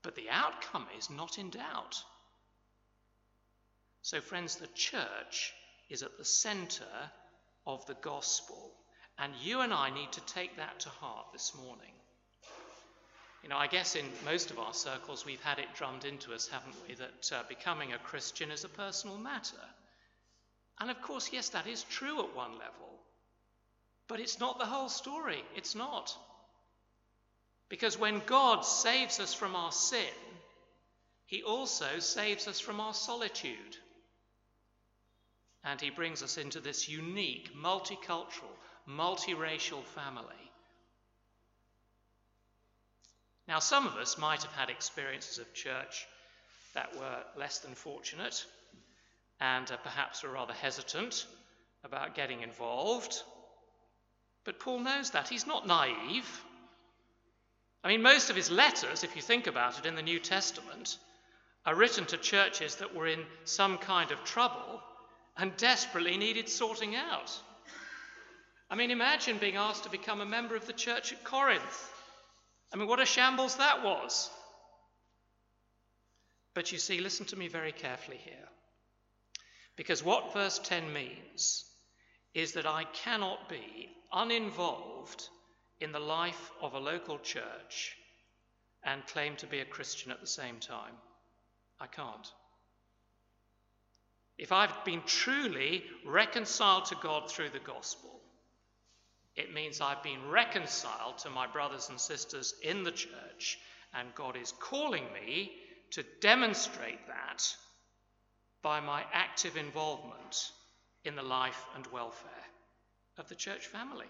but 0.04 0.16
the 0.16 0.30
outcome 0.30 0.88
is 0.98 1.10
not 1.10 1.38
in 1.38 1.50
doubt. 1.50 2.04
So, 4.02 4.20
friends, 4.20 4.56
the 4.56 4.68
church 4.68 5.54
is 5.90 6.04
at 6.04 6.18
the 6.18 6.26
center 6.26 7.12
of 7.68 7.86
the 7.86 7.94
gospel. 7.96 8.72
And 9.18 9.34
you 9.44 9.62
and 9.62 9.74
I 9.74 9.92
need 9.92 10.12
to 10.14 10.26
take 10.26 10.58
that 10.58 10.80
to 10.82 10.90
heart 10.90 11.28
this 11.32 11.54
morning. 11.56 11.94
You 13.44 13.50
know, 13.50 13.58
I 13.58 13.68
guess 13.68 13.96
in 13.96 14.06
most 14.24 14.52
of 14.52 14.60
our 14.60 14.74
circles 14.74 15.26
we've 15.26 15.42
had 15.42 15.58
it 15.58 15.74
drummed 15.76 16.06
into 16.06 16.34
us, 16.34 16.48
haven't 16.48 16.76
we, 16.88 16.96
that 16.96 17.32
uh, 17.34 17.44
becoming 17.50 17.94
a 17.94 17.98
Christian 17.98 18.52
is 18.52 18.64
a 18.64 18.70
personal 18.70 19.18
matter. 19.18 19.58
And 20.80 20.92
of 20.92 21.02
course, 21.02 21.30
yes, 21.32 21.50
that 21.50 21.68
is 21.68 21.84
true 21.84 22.20
at 22.20 22.36
one 22.36 22.52
level. 22.52 23.00
But 24.08 24.20
it's 24.20 24.40
not 24.40 24.60
the 24.60 24.66
whole 24.66 24.90
story. 24.90 25.44
It's 25.56 25.74
not. 25.74 26.16
Because 27.70 27.98
when 27.98 28.22
God 28.26 28.66
saves 28.66 29.20
us 29.20 29.34
from 29.34 29.56
our 29.56 29.72
sin, 29.72 30.14
He 31.26 31.42
also 31.42 32.00
saves 32.00 32.48
us 32.48 32.60
from 32.60 32.80
our 32.80 32.94
solitude. 32.94 33.78
And 35.64 35.80
He 35.80 35.90
brings 35.90 36.22
us 36.22 36.38
into 36.38 36.60
this 36.60 36.90
unique, 36.90 37.56
multicultural, 37.56 38.56
multiracial 38.88 39.84
family. 39.84 40.51
Now, 43.48 43.60
some 43.60 43.88
of 43.88 43.96
us 43.96 44.18
might 44.18 44.44
have 44.44 44.54
had 44.54 44.70
experiences 44.70 45.38
of 45.38 45.54
church 45.54 46.06
that 46.74 46.96
were 46.98 47.24
less 47.38 47.60
than 47.60 47.76
fortunate 47.76 48.46
and 49.40 49.70
uh, 49.72 49.78
perhaps 49.78 50.24
were 50.24 50.30
rather 50.30 50.54
hesitant 50.54 51.26
about 51.84 52.16
getting 52.16 52.42
involved. 52.42 53.24
But 54.46 54.60
Paul 54.60 54.80
knows 54.80 55.12
that. 55.12 55.28
He's 55.28 55.48
not 55.48 55.68
naive. 55.68 56.30
I 57.84 57.88
mean, 57.88 58.04
most 58.04 58.30
of 58.30 58.36
his 58.36 58.52
letters, 58.52 59.04
if 59.04 59.16
you 59.16 59.22
think 59.22 59.48
about 59.48 59.80
it, 59.80 59.88
in 59.88 59.96
the 59.96 60.04
New 60.04 60.20
Testament, 60.20 60.98
are 61.66 61.76
written 61.76 62.06
to 62.06 62.18
churches 62.18 62.76
that 62.76 62.96
were 62.96 63.08
in 63.08 63.26
some 63.46 63.78
kind 63.80 64.12
of 64.12 64.24
trouble 64.24 64.82
and 65.38 65.56
desperately 65.58 66.18
needed 66.18 66.48
sorting 66.48 66.96
out. 66.96 67.32
I 68.70 68.76
mean, 68.76 68.92
imagine 68.92 69.38
being 69.38 69.56
asked 69.56 69.84
to 69.84 69.90
become 69.90 70.22
a 70.22 70.26
member 70.26 70.56
of 70.56 70.68
the 70.68 70.74
church 70.74 71.12
at 71.12 71.24
Corinth. 71.24 71.92
I 72.74 72.78
mean, 72.78 72.88
what 72.88 73.02
a 73.02 73.06
shambles 73.06 73.58
that 73.58 73.84
was. 73.84 74.30
But 76.54 76.72
you 76.72 76.78
see, 76.78 77.00
listen 77.00 77.26
to 77.28 77.36
me 77.36 77.48
very 77.48 77.72
carefully 77.72 78.18
here. 78.18 78.48
Because 79.76 80.04
what 80.04 80.34
verse 80.34 80.60
10 80.60 80.92
means 80.94 81.66
is 82.34 82.54
that 82.54 82.66
I 82.66 82.84
cannot 82.84 83.50
be 83.50 83.90
uninvolved 84.12 85.28
in 85.80 85.92
the 85.92 86.00
life 86.00 86.52
of 86.62 86.74
a 86.74 86.80
local 86.80 87.20
church 87.20 87.96
and 88.84 89.06
claim 89.08 89.36
to 89.38 89.48
be 89.48 89.60
a 89.60 89.66
Christian 89.66 90.12
at 90.12 90.22
the 90.22 90.28
same 90.28 90.60
time. 90.60 90.94
I 91.80 91.88
can't. 91.88 92.32
If 94.38 94.52
I've 94.52 94.86
been 94.86 95.02
truly 95.06 95.84
reconciled 96.06 96.86
to 96.86 96.96
God 97.02 97.30
through 97.30 97.50
the 97.50 97.60
gospel, 97.60 98.21
it 99.36 99.54
means 99.54 99.80
I've 99.80 100.04
been 100.04 100.30
reconciled 100.30 101.20
to 101.20 101.30
my 101.30 101.48
brothers 101.48 101.90
and 101.90 102.00
sisters 102.00 102.54
in 102.62 102.84
the 102.84 102.92
church, 102.92 103.60
and 103.94 104.14
God 104.16 104.36
is 104.36 104.54
calling 104.60 105.06
me 105.14 105.52
to 105.92 106.04
demonstrate 106.20 107.06
that 107.08 107.44
by 108.62 108.80
my 108.80 109.04
active 109.14 109.58
involvement 109.58 110.52
in 111.04 111.16
the 111.16 111.24
life 111.24 111.66
and 111.76 111.88
welfare 111.88 112.30
of 113.18 113.28
the 113.30 113.36
church 113.36 113.68
family. 113.68 114.06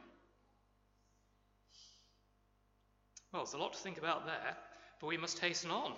Well, 3.32 3.44
there's 3.44 3.54
a 3.54 3.58
lot 3.58 3.74
to 3.74 3.80
think 3.80 3.98
about 3.98 4.26
there, 4.26 4.58
but 5.00 5.08
we 5.08 5.18
must 5.18 5.40
hasten 5.40 5.72
on. 5.72 5.94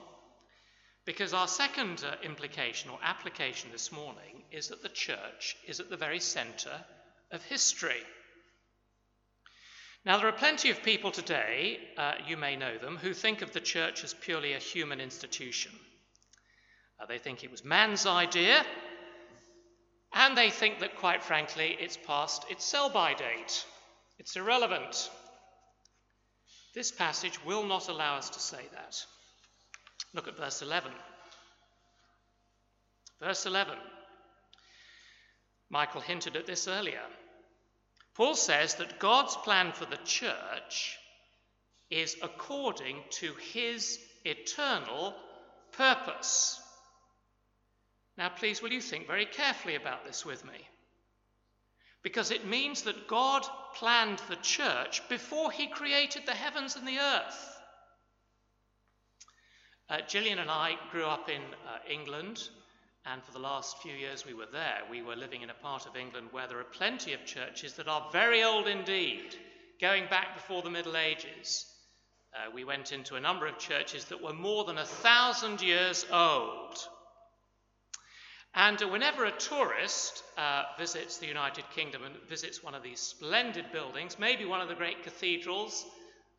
Because 1.06 1.34
our 1.34 1.48
second 1.48 2.04
uh, 2.06 2.16
implication 2.24 2.90
or 2.90 3.00
application 3.04 3.72
this 3.72 3.92
morning 3.92 4.44
is 4.52 4.70
that 4.70 4.82
the 4.82 4.90
church 4.90 5.58
is 5.68 5.80
at 5.80 5.90
the 5.90 5.98
very 5.98 6.20
centre 6.20 6.80
of 7.32 7.44
history. 7.44 8.02
Now, 10.06 10.18
there 10.18 10.28
are 10.28 10.34
plenty 10.34 10.70
of 10.70 10.84
people 10.84 11.12
today, 11.12 11.80
uh, 11.98 12.16
you 12.28 12.36
may 12.36 12.58
know 12.58 12.78
them, 12.78 12.98
who 12.98 13.14
think 13.14 13.42
of 13.42 13.54
the 13.54 13.62
church 13.62 14.04
as 14.04 14.14
purely 14.14 14.54
a 14.54 14.60
human 14.60 15.00
institution. 15.00 15.72
Uh, 17.00 17.06
they 17.06 17.20
think 17.20 17.44
it 17.44 17.52
was 17.52 17.64
man's 17.64 18.06
idea, 18.06 18.66
and 20.14 20.38
they 20.38 20.50
think 20.50 20.80
that, 20.80 20.98
quite 20.98 21.24
frankly, 21.24 21.78
it's 21.80 21.98
past 21.98 22.46
its 22.50 22.66
sell 22.66 22.90
by 22.90 23.14
date. 23.14 23.66
It's 24.20 24.36
irrelevant. 24.36 25.10
This 26.76 26.92
passage 26.92 27.44
will 27.46 27.66
not 27.66 27.88
allow 27.88 28.18
us 28.18 28.30
to 28.32 28.40
say 28.40 28.62
that. 28.74 29.06
Look 30.14 30.28
at 30.28 30.38
verse 30.38 30.62
11. 30.62 30.92
Verse 33.22 33.46
11. 33.46 33.78
Michael 35.70 36.02
hinted 36.02 36.36
at 36.36 36.46
this 36.46 36.68
earlier. 36.68 37.02
Paul 38.16 38.36
says 38.36 38.76
that 38.76 39.00
God's 39.00 39.36
plan 39.38 39.72
for 39.72 39.86
the 39.86 40.00
church 40.06 40.98
is 41.90 42.16
according 42.22 43.04
to 43.12 43.34
his 43.54 44.00
eternal 44.24 45.16
purpose. 45.72 46.60
Now, 48.18 48.30
please, 48.30 48.62
will 48.62 48.72
you 48.72 48.82
think 48.82 49.08
very 49.08 49.26
carefully 49.26 49.76
about 49.76 50.06
this 50.06 50.26
with 50.26 50.46
me? 50.46 50.68
Because 52.04 52.32
it 52.32 52.46
means 52.46 52.84
that 52.84 53.08
God 53.08 53.44
planned 53.76 54.22
the 54.30 54.36
church 54.36 55.08
before 55.10 55.52
he 55.52 55.68
created 55.68 56.26
the 56.26 56.34
heavens 56.34 56.76
and 56.76 56.88
the 56.88 57.00
earth. 57.00 57.62
Uh, 59.90 60.02
Gillian 60.08 60.40
and 60.40 60.52
I 60.52 60.76
grew 60.92 61.06
up 61.06 61.30
in 61.30 61.42
uh, 61.42 61.78
England, 61.90 62.40
and 63.06 63.24
for 63.24 63.32
the 63.32 63.40
last 63.40 63.82
few 63.82 63.94
years 63.94 64.26
we 64.26 64.34
were 64.34 64.48
there. 64.52 64.80
We 64.90 65.02
were 65.02 65.16
living 65.16 65.42
in 65.42 65.50
a 65.50 65.56
part 65.56 65.86
of 65.86 65.96
England 65.96 66.28
where 66.32 66.48
there 66.48 66.60
are 66.60 66.64
plenty 66.64 67.14
of 67.14 67.26
churches 67.26 67.74
that 67.74 67.88
are 67.88 68.10
very 68.12 68.44
old 68.44 68.68
indeed, 68.68 69.36
going 69.82 70.06
back 70.10 70.36
before 70.36 70.62
the 70.62 70.70
Middle 70.70 70.96
Ages. 70.96 71.66
Uh, 72.34 72.50
we 72.54 72.64
went 72.64 72.92
into 72.92 73.16
a 73.16 73.22
number 73.22 73.46
of 73.46 73.60
churches 73.60 74.06
that 74.06 74.24
were 74.24 74.34
more 74.34 74.64
than 74.64 74.78
a 74.78 74.86
thousand 74.86 75.62
years 75.62 76.06
old. 76.12 76.78
And 78.56 78.80
whenever 78.82 79.26
a 79.26 79.32
tourist 79.32 80.24
uh, 80.38 80.64
visits 80.78 81.18
the 81.18 81.28
United 81.28 81.66
Kingdom 81.76 82.04
and 82.04 82.16
visits 82.30 82.64
one 82.64 82.76
of 82.76 82.84
these 82.84 83.00
splendid 83.00 83.72
buildings, 83.72 84.18
maybe 84.20 84.46
one 84.46 84.62
of 84.62 84.68
the 84.68 84.76
great 84.76 85.04
cathedrals, 85.04 85.86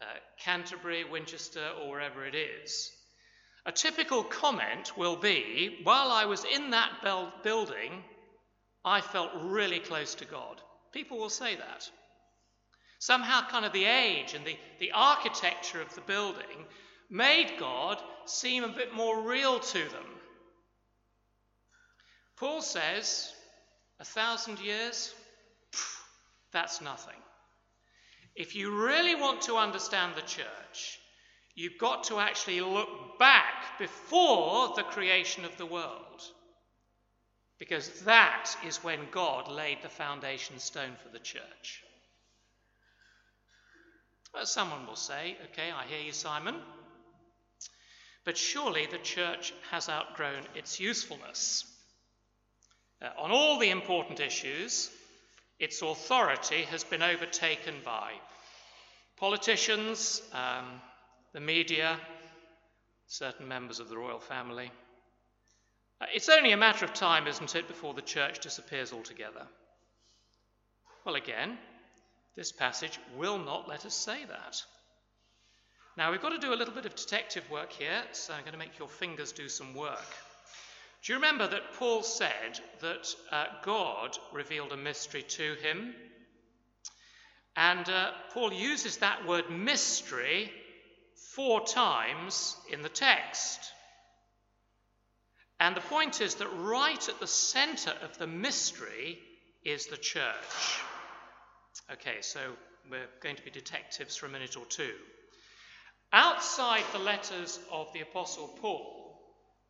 uh, 0.00 0.04
Canterbury, 0.42 1.04
Winchester, 1.04 1.70
or 1.82 1.90
wherever 1.90 2.24
it 2.24 2.34
is, 2.34 2.90
a 3.66 3.72
typical 3.72 4.22
comment 4.22 4.96
will 4.96 5.16
be 5.16 5.78
while 5.84 6.10
I 6.10 6.26
was 6.26 6.44
in 6.44 6.70
that 6.70 6.90
building, 7.42 8.04
I 8.84 9.00
felt 9.00 9.30
really 9.40 9.80
close 9.80 10.14
to 10.16 10.26
God. 10.26 10.60
People 10.92 11.18
will 11.18 11.30
say 11.30 11.56
that. 11.56 11.90
Somehow, 12.98 13.46
kind 13.48 13.64
of 13.64 13.72
the 13.72 13.84
age 13.84 14.34
and 14.34 14.44
the, 14.44 14.56
the 14.80 14.92
architecture 14.92 15.80
of 15.80 15.94
the 15.94 16.00
building 16.02 16.66
made 17.10 17.54
God 17.58 18.02
seem 18.26 18.64
a 18.64 18.68
bit 18.68 18.94
more 18.94 19.22
real 19.22 19.58
to 19.58 19.78
them. 19.78 20.06
Paul 22.36 22.62
says, 22.62 23.32
a 24.00 24.04
thousand 24.04 24.58
years, 24.58 25.14
pff, 25.72 25.96
that's 26.52 26.80
nothing. 26.80 27.14
If 28.34 28.56
you 28.56 28.84
really 28.84 29.14
want 29.14 29.42
to 29.42 29.56
understand 29.56 30.14
the 30.14 30.22
church, 30.22 30.98
you've 31.54 31.78
got 31.78 32.04
to 32.04 32.18
actually 32.18 32.60
look 32.60 33.18
back 33.18 33.53
before 33.78 34.72
the 34.76 34.82
creation 34.82 35.44
of 35.44 35.56
the 35.56 35.66
world. 35.66 36.22
Because 37.58 37.88
that 38.00 38.56
is 38.66 38.82
when 38.82 39.00
God 39.10 39.50
laid 39.50 39.82
the 39.82 39.88
foundation 39.88 40.58
stone 40.58 40.96
for 41.02 41.08
the 41.10 41.18
church. 41.18 41.82
Well, 44.34 44.46
someone 44.46 44.86
will 44.86 44.96
say, 44.96 45.36
okay, 45.52 45.70
I 45.70 45.84
hear 45.86 46.04
you, 46.04 46.12
Simon. 46.12 46.56
But 48.24 48.36
surely 48.36 48.86
the 48.86 48.98
church 48.98 49.54
has 49.70 49.88
outgrown 49.88 50.42
its 50.54 50.80
usefulness. 50.80 51.64
Uh, 53.00 53.10
on 53.18 53.30
all 53.30 53.58
the 53.58 53.70
important 53.70 54.18
issues, 54.18 54.90
its 55.58 55.82
authority 55.82 56.62
has 56.62 56.82
been 56.82 57.02
overtaken 57.02 57.74
by 57.84 58.12
politicians, 59.16 60.20
um, 60.32 60.80
the 61.32 61.40
media, 61.40 61.98
certain 63.06 63.48
members 63.48 63.80
of 63.80 63.88
the 63.88 63.96
royal 63.96 64.20
family. 64.20 64.70
Uh, 66.00 66.06
it's 66.14 66.28
only 66.28 66.52
a 66.52 66.56
matter 66.56 66.84
of 66.84 66.92
time, 66.92 67.26
isn't 67.26 67.54
it, 67.54 67.68
before 67.68 67.94
the 67.94 68.02
church 68.02 68.40
disappears 68.40 68.92
altogether? 68.92 69.46
Well, 71.04 71.14
again, 71.14 71.58
this 72.36 72.50
passage 72.50 72.98
will 73.16 73.38
not 73.38 73.68
let 73.68 73.86
us 73.86 73.94
say 73.94 74.24
that. 74.24 74.62
Now, 75.96 76.10
we've 76.10 76.22
got 76.22 76.30
to 76.30 76.38
do 76.38 76.52
a 76.52 76.56
little 76.56 76.74
bit 76.74 76.86
of 76.86 76.96
detective 76.96 77.48
work 77.50 77.70
here, 77.70 78.02
so 78.12 78.34
I'm 78.34 78.40
going 78.40 78.52
to 78.52 78.58
make 78.58 78.78
your 78.78 78.88
fingers 78.88 79.30
do 79.30 79.48
some 79.48 79.74
work. 79.74 80.08
Do 81.04 81.12
you 81.12 81.18
remember 81.18 81.46
that 81.46 81.74
Paul 81.74 82.02
said 82.02 82.58
that 82.80 83.14
uh, 83.30 83.44
God 83.62 84.16
revealed 84.32 84.72
a 84.72 84.76
mystery 84.76 85.22
to 85.22 85.54
him? 85.62 85.94
And 87.56 87.88
uh, 87.88 88.10
Paul 88.32 88.52
uses 88.52 88.96
that 88.96 89.28
word 89.28 89.50
mystery 89.50 90.50
four 91.32 91.64
times 91.64 92.56
in 92.70 92.82
the 92.82 92.88
text. 92.88 93.60
And 95.60 95.76
the 95.76 95.80
point 95.80 96.20
is 96.20 96.36
that 96.36 96.48
right 96.48 97.08
at 97.08 97.20
the 97.20 97.26
center 97.26 97.92
of 98.02 98.18
the 98.18 98.26
mystery 98.26 99.18
is 99.64 99.86
the 99.86 99.96
church. 99.96 100.80
Okay, 101.92 102.20
so 102.20 102.40
we're 102.90 103.08
going 103.22 103.36
to 103.36 103.42
be 103.42 103.50
detectives 103.50 104.16
for 104.16 104.26
a 104.26 104.30
minute 104.30 104.56
or 104.56 104.66
two. 104.66 104.92
Outside 106.12 106.84
the 106.92 106.98
letters 106.98 107.58
of 107.72 107.92
the 107.92 108.00
Apostle 108.00 108.48
Paul, 108.60 109.18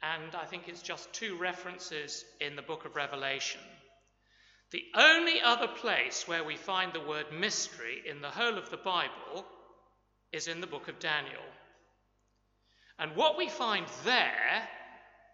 and 0.03 0.35
I 0.35 0.45
think 0.45 0.69
it's 0.69 0.83
just 0.83 1.13
two 1.13 1.37
references 1.39 2.25
in 2.41 2.57
the 2.57 2.63
book 2.63 2.85
of 2.85 2.97
Revelation. 2.97 3.61
The 4.71 4.85
only 4.95 5.41
other 5.41 5.69
place 5.69 6.27
where 6.27 6.45
we 6.45 6.57
find 6.57 6.93
the 6.93 7.01
word 7.01 7.27
mystery 7.33 8.03
in 8.05 8.21
the 8.21 8.31
whole 8.31 8.59
of 8.59 8.71
the 8.71 8.77
Bible 8.77 9.47
is 10.35 10.49
in 10.49 10.61
the 10.61 10.67
book 10.67 10.89
of 10.89 10.99
Daniel. 10.99 11.47
And 12.99 13.15
what 13.15 13.39
we 13.39 13.49
find 13.49 13.87
there 14.05 14.69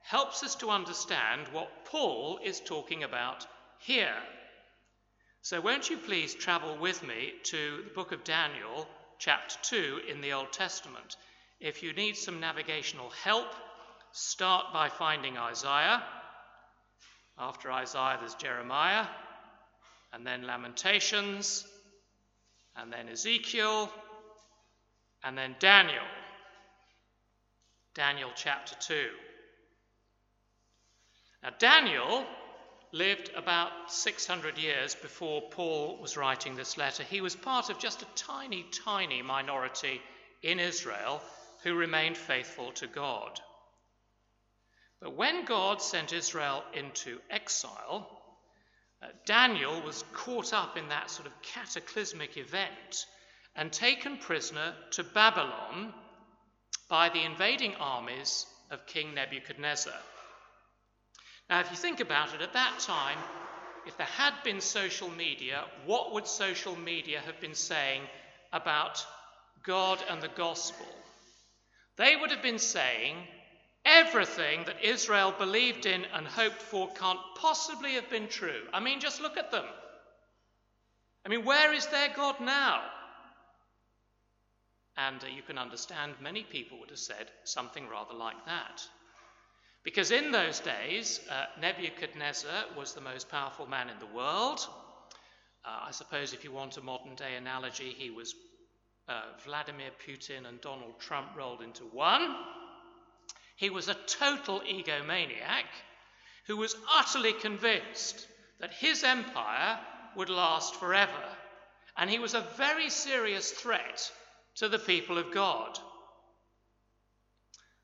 helps 0.03 0.43
us 0.43 0.55
to 0.57 0.69
understand 0.69 1.49
what 1.53 1.87
Paul 1.87 2.39
is 2.45 2.61
talking 2.61 3.03
about 3.03 3.47
here. 3.79 4.23
So, 5.41 5.61
won't 5.61 5.89
you 5.89 5.97
please 5.97 6.35
travel 6.35 6.77
with 6.77 7.03
me 7.03 7.33
to 7.45 7.83
the 7.85 7.95
book 7.95 8.13
of 8.13 8.25
Daniel, 8.25 8.87
chapter 9.19 9.57
2 9.63 10.03
in 10.11 10.21
the 10.21 10.35
Old 10.35 10.53
Testament? 10.53 11.17
If 11.61 11.83
you 11.83 11.95
need 11.95 12.17
some 12.17 12.41
navigational 12.41 13.09
help, 13.25 13.49
start 14.13 14.67
by 14.73 14.91
finding 14.91 15.39
Isaiah. 15.39 16.03
After 17.39 17.73
Isaiah, 17.73 18.19
there's 18.21 18.35
Jeremiah, 18.35 19.07
and 20.13 20.27
then 20.27 20.47
Lamentations, 20.47 21.67
and 22.77 22.93
then 22.93 23.09
Ezekiel, 23.09 23.91
and 25.25 25.37
then 25.37 25.57
Daniel. 25.59 26.05
Daniel 27.95 28.31
chapter 28.35 28.77
2. 28.81 29.09
Now, 31.43 31.51
Daniel 31.59 32.25
lived 32.93 33.31
about 33.37 33.91
600 33.91 34.59
years 34.59 34.95
before 34.95 35.43
Paul 35.51 35.99
was 36.01 36.17
writing 36.17 36.55
this 36.55 36.77
letter. 36.77 37.03
He 37.03 37.21
was 37.21 37.37
part 37.37 37.71
of 37.71 37.79
just 37.79 38.03
a 38.03 38.07
tiny, 38.17 38.65
tiny 38.85 39.23
minority 39.23 40.01
in 40.43 40.59
Israel 40.59 41.21
who 41.63 41.75
remained 41.75 42.17
faithful 42.17 42.73
to 42.73 42.87
God. 42.87 43.41
But 45.01 45.17
when 45.17 45.45
God 45.45 45.81
sent 45.81 46.13
Israel 46.13 46.65
into 46.75 47.21
exile, 47.31 48.09
uh, 49.03 49.07
Daniel 49.25 49.81
was 49.83 50.05
caught 50.13 50.53
up 50.53 50.77
in 50.77 50.89
that 50.89 51.11
sort 51.11 51.27
of 51.27 51.43
cataclysmic 51.43 52.37
event 52.37 53.07
and 53.57 53.73
taken 53.73 54.17
prisoner 54.17 54.75
to 54.93 55.05
Babylon 55.05 55.93
by 56.89 57.09
the 57.09 57.25
invading 57.25 57.75
armies 57.77 58.47
of 58.71 58.87
King 58.87 59.15
Nebuchadnezzar. 59.15 59.93
Now, 61.49 61.61
if 61.61 61.71
you 61.71 61.77
think 61.77 62.01
about 62.01 62.35
it, 62.35 62.43
at 62.43 62.53
that 62.53 62.79
time, 62.79 63.19
if 63.87 63.97
there 63.97 64.07
had 64.07 64.35
been 64.45 64.61
social 64.61 65.11
media, 65.11 65.65
what 65.85 66.13
would 66.13 66.27
social 66.27 66.77
media 66.77 67.21
have 67.21 67.41
been 67.41 67.55
saying 67.55 68.03
about 68.53 69.05
God 69.65 69.99
and 70.09 70.23
the 70.23 70.29
gospel? 70.29 70.87
They 71.97 72.17
would 72.17 72.31
have 72.31 72.43
been 72.43 72.59
saying 72.59 73.17
Everything 73.85 74.65
that 74.65 74.85
Israel 74.85 75.33
believed 75.37 75.87
in 75.87 76.05
and 76.15 76.27
hoped 76.27 76.61
for 76.61 76.89
can't 76.93 77.19
possibly 77.37 77.93
have 77.93 78.11
been 78.11 78.29
true. 78.29 78.63
I 78.75 78.81
mean, 78.81 79.01
just 79.01 79.23
look 79.23 79.39
at 79.39 79.51
them. 79.51 79.65
I 81.25 81.29
mean, 81.29 81.45
where 81.45 81.73
is 81.73 81.87
their 81.87 82.11
God 82.15 82.41
now? 82.41 82.83
And 84.97 85.23
uh, 85.23 85.29
you 85.29 85.43
can 85.43 85.59
understand 85.59 86.15
many 86.21 86.43
people 86.43 86.79
would 86.81 86.91
have 86.91 86.99
said 86.99 87.31
something 87.45 87.89
rather 87.89 88.15
like 88.15 88.45
that. 88.47 88.83
Because 89.83 90.11
in 90.11 90.31
those 90.31 90.61
days, 90.61 91.21
uh, 91.31 91.47
Nebuchadnezzar 91.61 92.65
was 92.77 92.93
the 92.93 93.01
most 93.01 93.31
powerful 93.31 93.67
man 93.67 93.89
in 93.89 93.99
the 93.99 94.15
world. 94.15 94.67
Uh, 95.65 95.87
I 95.89 95.91
suppose 95.91 96.33
if 96.33 96.45
you 96.45 96.53
want 96.53 96.77
a 96.77 96.83
modern 96.83 97.15
day 97.15 97.37
analogy, 97.37 97.95
he 97.97 98.11
was 98.11 98.35
uh, 99.09 99.23
Vladimir 99.45 99.91
Putin 100.07 100.47
and 100.47 100.61
Donald 100.61 101.01
Trump 101.01 101.29
rolled 101.37 101.63
into 101.63 101.85
one. 101.85 102.37
He 103.57 103.71
was 103.71 103.89
a 103.89 103.97
total 104.07 104.61
egomaniac 104.61 105.67
who 106.47 106.57
was 106.57 106.77
utterly 106.91 107.33
convinced 107.33 108.27
that 108.59 108.73
his 108.73 109.03
empire 109.05 109.79
would 110.17 110.29
last 110.29 110.75
forever. 110.77 111.25
And 111.97 112.09
he 112.09 112.19
was 112.19 112.35
a 112.35 112.47
very 112.57 112.91
serious 112.91 113.51
threat 113.51 114.11
to 114.57 114.69
the 114.69 114.79
people 114.79 115.19
of 115.19 115.33
God. 115.33 115.79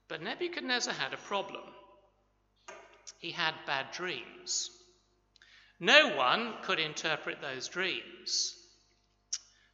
But 0.08 0.22
Nebuchadnezzar 0.22 0.94
had 0.94 1.12
a 1.12 1.18
problem. 1.18 1.62
He 3.18 3.32
had 3.32 3.54
bad 3.66 3.92
dreams. 3.92 4.70
No 5.80 6.16
one 6.16 6.54
could 6.62 6.78
interpret 6.78 7.40
those 7.40 7.68
dreams. 7.68 8.54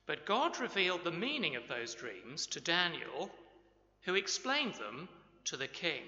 But 0.07 0.27
God 0.27 0.59
revealed 0.59 1.05
the 1.05 1.13
meaning 1.13 1.57
of 1.57 1.69
those 1.69 1.95
dreams 1.95 2.47
to 2.49 2.61
Daniel, 2.61 3.31
who 4.05 4.15
explained 4.15 4.75
them 4.75 5.09
to 5.45 5.57
the 5.57 5.69
king. 5.69 6.03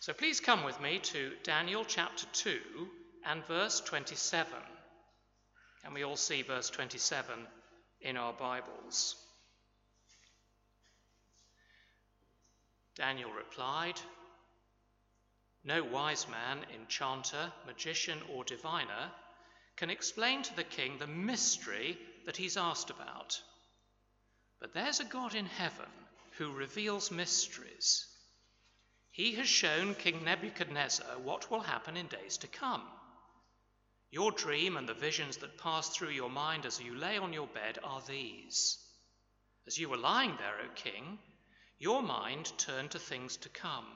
So 0.00 0.12
please 0.12 0.40
come 0.40 0.64
with 0.64 0.80
me 0.80 0.98
to 0.98 1.32
Daniel 1.44 1.84
chapter 1.84 2.26
2 2.32 2.58
and 3.24 3.44
verse 3.46 3.80
27. 3.80 4.52
And 5.84 5.94
we 5.94 6.04
all 6.04 6.16
see 6.16 6.42
verse 6.42 6.68
27 6.68 7.46
in 8.02 8.16
our 8.16 8.34
Bibles. 8.34 9.16
Daniel 12.94 13.30
replied, 13.32 14.00
No 15.64 15.82
wise 15.82 16.28
man, 16.28 16.64
enchanter, 16.74 17.52
magician, 17.66 18.20
or 18.30 18.44
diviner 18.44 19.10
can 19.76 19.90
explain 19.90 20.42
to 20.42 20.54
the 20.54 20.64
king 20.64 20.98
the 20.98 21.06
mystery 21.06 21.98
that 22.26 22.36
he's 22.36 22.56
asked 22.56 22.90
about. 22.90 23.40
But 24.60 24.72
there's 24.72 25.00
a 25.00 25.04
God 25.04 25.34
in 25.34 25.46
heaven 25.46 25.90
who 26.38 26.52
reveals 26.52 27.10
mysteries. 27.10 28.06
He 29.10 29.34
has 29.34 29.48
shown 29.48 29.94
King 29.94 30.24
Nebuchadnezzar 30.24 31.18
what 31.18 31.50
will 31.50 31.60
happen 31.60 31.96
in 31.96 32.06
days 32.06 32.38
to 32.38 32.46
come. 32.46 32.82
Your 34.10 34.30
dream 34.30 34.76
and 34.76 34.88
the 34.88 34.94
visions 34.94 35.38
that 35.38 35.58
pass 35.58 35.88
through 35.88 36.10
your 36.10 36.30
mind 36.30 36.66
as 36.66 36.80
you 36.80 36.94
lay 36.94 37.18
on 37.18 37.32
your 37.32 37.48
bed 37.48 37.78
are 37.82 38.02
these. 38.02 38.78
As 39.66 39.78
you 39.78 39.88
were 39.88 39.96
lying 39.96 40.36
there, 40.36 40.60
O 40.60 40.68
king, 40.74 41.18
your 41.84 42.02
mind 42.02 42.52
turned 42.58 42.90
to 42.90 42.98
things 42.98 43.36
to 43.36 43.48
come. 43.48 43.86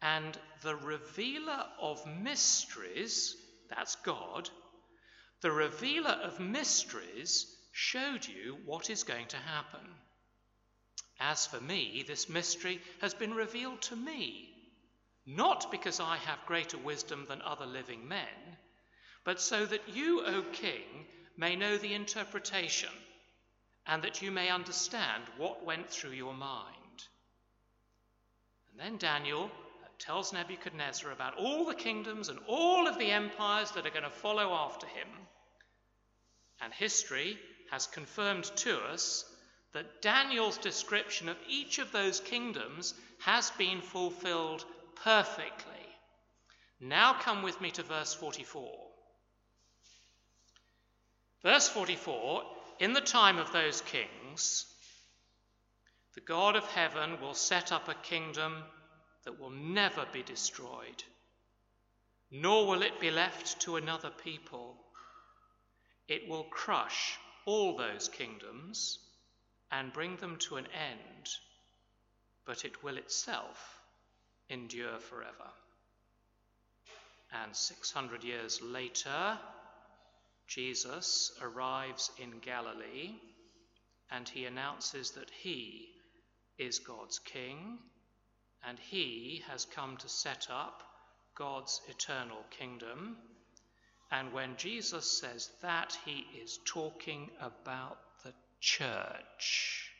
And 0.00 0.38
the 0.62 0.76
revealer 0.76 1.64
of 1.80 2.06
mysteries, 2.06 3.34
that's 3.68 3.96
God, 3.96 4.50
the 5.40 5.50
revealer 5.50 6.16
of 6.22 6.38
mysteries 6.38 7.46
showed 7.72 8.26
you 8.26 8.58
what 8.66 8.90
is 8.90 9.02
going 9.02 9.26
to 9.28 9.36
happen. 9.36 9.88
As 11.18 11.46
for 11.46 11.60
me, 11.60 12.04
this 12.06 12.28
mystery 12.28 12.80
has 13.00 13.14
been 13.14 13.34
revealed 13.34 13.82
to 13.82 13.96
me, 13.96 14.50
not 15.26 15.70
because 15.70 15.98
I 15.98 16.16
have 16.18 16.46
greater 16.46 16.78
wisdom 16.78 17.26
than 17.28 17.42
other 17.42 17.66
living 17.66 18.06
men 18.06 18.58
but 19.24 19.40
so 19.40 19.64
that 19.66 19.88
you, 19.88 20.24
O 20.24 20.42
king, 20.52 21.06
may 21.36 21.54
know 21.56 21.78
the 21.78 21.94
interpretation, 21.94 22.90
and 23.86 24.02
that 24.02 24.20
you 24.20 24.30
may 24.30 24.48
understand 24.48 25.24
what 25.36 25.64
went 25.64 25.88
through 25.88 26.10
your 26.10 26.34
mind. 26.34 26.76
And 28.72 28.80
then 28.80 28.98
Daniel 28.98 29.44
uh, 29.44 29.88
tells 29.98 30.32
Nebuchadnezzar 30.32 31.10
about 31.10 31.36
all 31.36 31.66
the 31.66 31.74
kingdoms 31.74 32.28
and 32.28 32.38
all 32.46 32.88
of 32.88 32.98
the 32.98 33.10
empires 33.10 33.70
that 33.72 33.86
are 33.86 33.90
going 33.90 34.02
to 34.02 34.10
follow 34.10 34.52
after 34.52 34.86
him. 34.86 35.08
And 36.60 36.72
history 36.72 37.38
has 37.70 37.86
confirmed 37.86 38.44
to 38.44 38.78
us 38.78 39.24
that 39.72 40.02
Daniel's 40.02 40.58
description 40.58 41.28
of 41.28 41.36
each 41.48 41.78
of 41.78 41.92
those 41.92 42.20
kingdoms 42.20 42.94
has 43.20 43.50
been 43.52 43.80
fulfilled 43.80 44.64
perfectly. 45.02 45.72
Now 46.80 47.14
come 47.14 47.42
with 47.42 47.60
me 47.60 47.70
to 47.72 47.82
verse 47.82 48.14
44. 48.14 48.70
Verse 51.42 51.68
44 51.68 52.42
In 52.80 52.92
the 52.92 53.00
time 53.00 53.38
of 53.38 53.52
those 53.52 53.80
kings, 53.82 54.66
the 56.14 56.20
God 56.20 56.56
of 56.56 56.64
heaven 56.64 57.20
will 57.20 57.34
set 57.34 57.72
up 57.72 57.88
a 57.88 57.94
kingdom 57.94 58.64
that 59.24 59.40
will 59.40 59.50
never 59.50 60.04
be 60.12 60.22
destroyed, 60.22 61.02
nor 62.30 62.66
will 62.66 62.82
it 62.82 63.00
be 63.00 63.10
left 63.10 63.60
to 63.60 63.76
another 63.76 64.10
people. 64.10 64.76
It 66.08 66.28
will 66.28 66.44
crush 66.44 67.18
all 67.46 67.76
those 67.76 68.08
kingdoms 68.08 68.98
and 69.70 69.92
bring 69.92 70.16
them 70.16 70.36
to 70.40 70.56
an 70.56 70.66
end, 70.66 71.28
but 72.44 72.64
it 72.64 72.82
will 72.82 72.98
itself 72.98 73.80
endure 74.50 74.98
forever. 74.98 75.50
And 77.32 77.56
600 77.56 78.22
years 78.22 78.60
later, 78.60 79.38
Jesus 80.46 81.32
arrives 81.40 82.10
in 82.18 82.40
Galilee 82.40 83.14
and 84.10 84.28
he 84.28 84.44
announces 84.44 85.12
that 85.12 85.30
he 85.30 85.91
is 86.58 86.78
God's 86.78 87.18
king 87.18 87.78
and 88.66 88.78
he 88.78 89.42
has 89.48 89.64
come 89.64 89.96
to 89.98 90.08
set 90.08 90.48
up 90.50 90.82
God's 91.34 91.80
eternal 91.88 92.44
kingdom. 92.50 93.16
And 94.10 94.32
when 94.32 94.56
Jesus 94.56 95.20
says 95.20 95.50
that, 95.62 95.96
he 96.04 96.26
is 96.42 96.60
talking 96.64 97.30
about 97.40 97.98
the 98.24 98.32
church. 98.60 99.90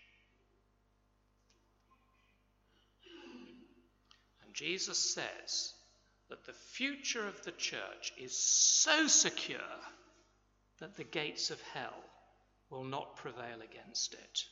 And 4.45 4.55
Jesus 4.55 5.15
says 5.15 5.73
that 6.29 6.45
the 6.45 6.53
future 6.53 7.27
of 7.27 7.43
the 7.43 7.53
church 7.53 8.12
is 8.19 8.37
so 8.37 9.07
secure 9.09 9.59
that 10.79 10.97
the 10.97 11.05
gates 11.05 11.51
of 11.51 11.61
hell 11.73 12.05
will 12.71 12.85
not 12.85 13.17
prevail 13.17 13.61
against 13.62 14.15
it. 14.15 14.45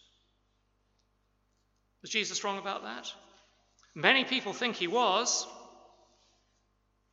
Was 2.02 2.10
Jesus 2.10 2.44
wrong 2.44 2.58
about 2.58 2.82
that? 2.82 3.12
Many 3.94 4.24
people 4.24 4.52
think 4.52 4.76
he 4.76 4.86
was. 4.86 5.46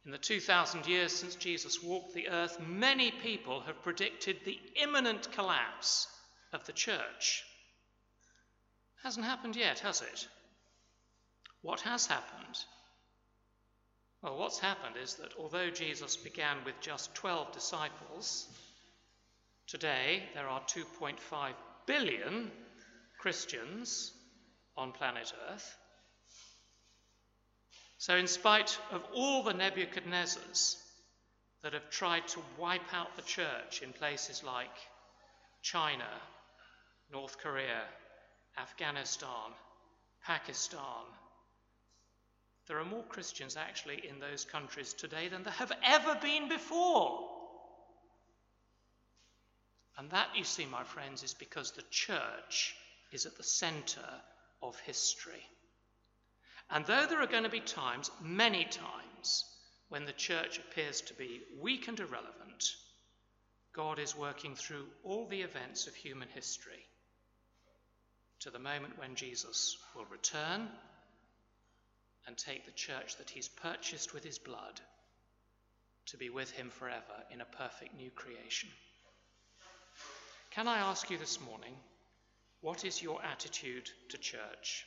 In 0.06 0.12
the 0.12 0.18
2,000 0.18 0.88
years 0.88 1.12
since 1.12 1.36
Jesus 1.36 1.84
walked 1.84 2.14
the 2.14 2.30
earth, 2.30 2.60
many 2.60 3.12
people 3.12 3.62
have 3.62 3.82
predicted 3.82 4.38
the 4.46 4.60
imminent 4.82 5.32
collapse 5.34 6.08
of 6.54 6.66
the 6.66 6.72
church. 6.72 7.44
Hasn't 9.04 9.26
happened 9.26 9.56
yet, 9.56 9.80
has 9.80 10.02
it? 10.02 10.28
What 11.62 11.82
has 11.82 12.06
happened? 12.06 12.58
Well, 14.22 14.38
what's 14.38 14.60
happened 14.60 14.96
is 15.02 15.16
that 15.16 15.34
although 15.38 15.70
Jesus 15.70 16.16
began 16.16 16.58
with 16.66 16.80
just 16.80 17.14
12 17.16 17.52
disciples, 17.52 18.48
Today, 19.68 20.24
there 20.34 20.48
are 20.48 20.62
2.5 20.62 21.52
billion 21.86 22.50
Christians 23.20 24.14
on 24.78 24.92
planet 24.92 25.34
Earth. 25.52 25.78
So, 27.98 28.16
in 28.16 28.28
spite 28.28 28.78
of 28.92 29.04
all 29.14 29.44
the 29.44 29.54
Nebuchadnezzars 29.54 30.76
that 31.64 31.74
have 31.74 31.90
tried 31.90 32.28
to 32.30 32.40
wipe 32.60 32.94
out 32.94 33.16
the 33.16 33.24
church 33.24 33.82
in 33.82 33.92
places 33.92 34.44
like 34.44 34.76
China, 35.64 36.08
North 37.12 37.40
Korea, 37.40 37.82
Afghanistan, 38.58 39.52
Pakistan, 40.24 41.06
there 42.68 42.78
are 42.80 42.86
more 42.86 43.04
Christians 43.04 43.58
actually 43.58 44.08
in 44.08 44.20
those 44.20 44.46
countries 44.46 44.94
today 44.94 45.30
than 45.30 45.44
there 45.44 45.54
have 45.54 45.72
ever 45.84 46.16
been 46.22 46.50
before. 46.50 47.30
And 49.98 50.12
that, 50.12 50.28
you 50.36 50.44
see, 50.44 50.66
my 50.66 50.84
friends, 50.84 51.24
is 51.24 51.34
because 51.34 51.72
the 51.72 51.84
church 51.90 52.76
is 53.12 53.26
at 53.26 53.38
the 53.38 53.44
center 53.44 54.08
of 54.62 54.80
history. 54.82 55.44
And 56.70 56.86
though 56.86 57.06
there 57.06 57.22
are 57.22 57.28
going 57.28 57.44
to 57.44 57.50
be 57.50 57.62
times, 57.62 58.12
many 58.22 58.66
times, 58.66 59.46
when 59.90 60.06
the 60.06 60.14
church 60.14 60.60
appears 60.60 61.02
to 61.02 61.14
be 61.14 61.42
weak 61.62 61.88
and 61.88 62.00
irrelevant, 62.00 62.76
God 63.74 64.00
is 64.00 64.18
working 64.18 64.56
through 64.56 64.86
all 65.04 65.28
the 65.28 65.42
events 65.42 65.88
of 65.88 65.96
human 65.96 66.28
history 66.30 66.86
to 68.40 68.50
the 68.50 68.60
moment 68.60 69.00
when 69.00 69.16
Jesus 69.16 69.78
will 69.96 70.06
return 70.06 70.68
and 72.28 72.38
take 72.38 72.66
the 72.66 72.72
church 72.72 73.16
that 73.18 73.30
he's 73.30 73.48
purchased 73.48 74.14
with 74.14 74.24
his 74.24 74.38
blood 74.38 74.82
to 76.08 76.18
be 76.18 76.30
with 76.30 76.52
him 76.52 76.70
forever 76.70 77.24
in 77.32 77.42
a 77.42 77.46
perfect 77.46 77.96
new 77.96 78.10
creation. 78.12 78.70
Can 80.52 80.68
I 80.68 80.80
ask 80.80 81.10
you 81.10 81.18
this 81.18 81.40
morning, 81.42 81.74
what 82.62 82.86
is 82.86 83.02
your 83.02 83.24
attitude 83.24 83.90
to 84.10 84.18
church? 84.18 84.86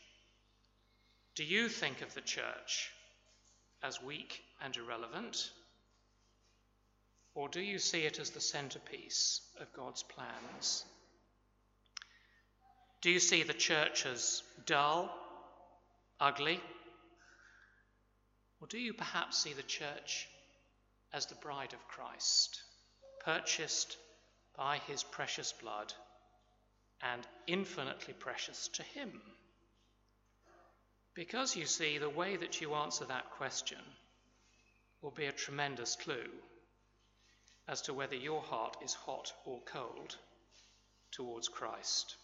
Do 1.35 1.45
you 1.45 1.69
think 1.69 2.03
of 2.03 2.13
the 2.15 2.21
church 2.21 2.91
as 3.83 4.03
weak 4.03 4.43
and 4.63 4.77
irrelevant? 4.77 5.51
Or 7.35 7.49
do 7.49 7.61
you 7.61 7.79
see 7.79 8.01
it 8.01 8.19
as 8.19 8.31
the 8.31 8.41
centerpiece 8.41 9.41
of 9.61 9.73
God's 9.73 10.03
plans? 10.03 10.85
Do 13.01 13.11
you 13.11 13.21
see 13.21 13.45
the 13.45 13.55
church 13.55 14.05
as 14.05 14.43
dull, 14.67 15.11
ugly? 16.19 16.61
Or 18.61 18.67
do 18.67 18.79
you 18.79 18.93
perhaps 18.93 19.39
see 19.39 19.55
the 19.55 19.63
church 19.63 20.29
as 21.13 21.27
the 21.27 21.37
bride 21.37 21.73
of 21.73 21.89
Christ, 21.89 22.61
purchased 23.25 23.97
by 24.57 24.79
his 24.87 25.03
precious 25.03 25.53
blood 25.53 25.95
and 27.03 27.27
infinitely 27.47 28.15
precious 28.15 28.69
to 28.69 28.83
him? 28.83 29.21
Because 31.15 31.57
you 31.57 31.67
see, 31.67 31.99
the 31.99 32.09
way 32.09 32.37
that 32.37 32.61
you 32.61 32.75
answer 32.75 33.05
that 33.07 33.31
question 33.33 33.79
will 35.03 35.11
be 35.11 35.27
a 35.27 35.33
tremendous 35.33 35.97
clue 35.97 36.31
as 37.69 37.83
to 37.83 37.95
whether 37.95 38.17
your 38.17 38.43
heart 38.43 38.77
is 38.83 38.95
hot 38.95 39.33
or 39.45 39.61
cold 39.67 40.17
towards 41.13 41.49
Christ. 41.49 42.17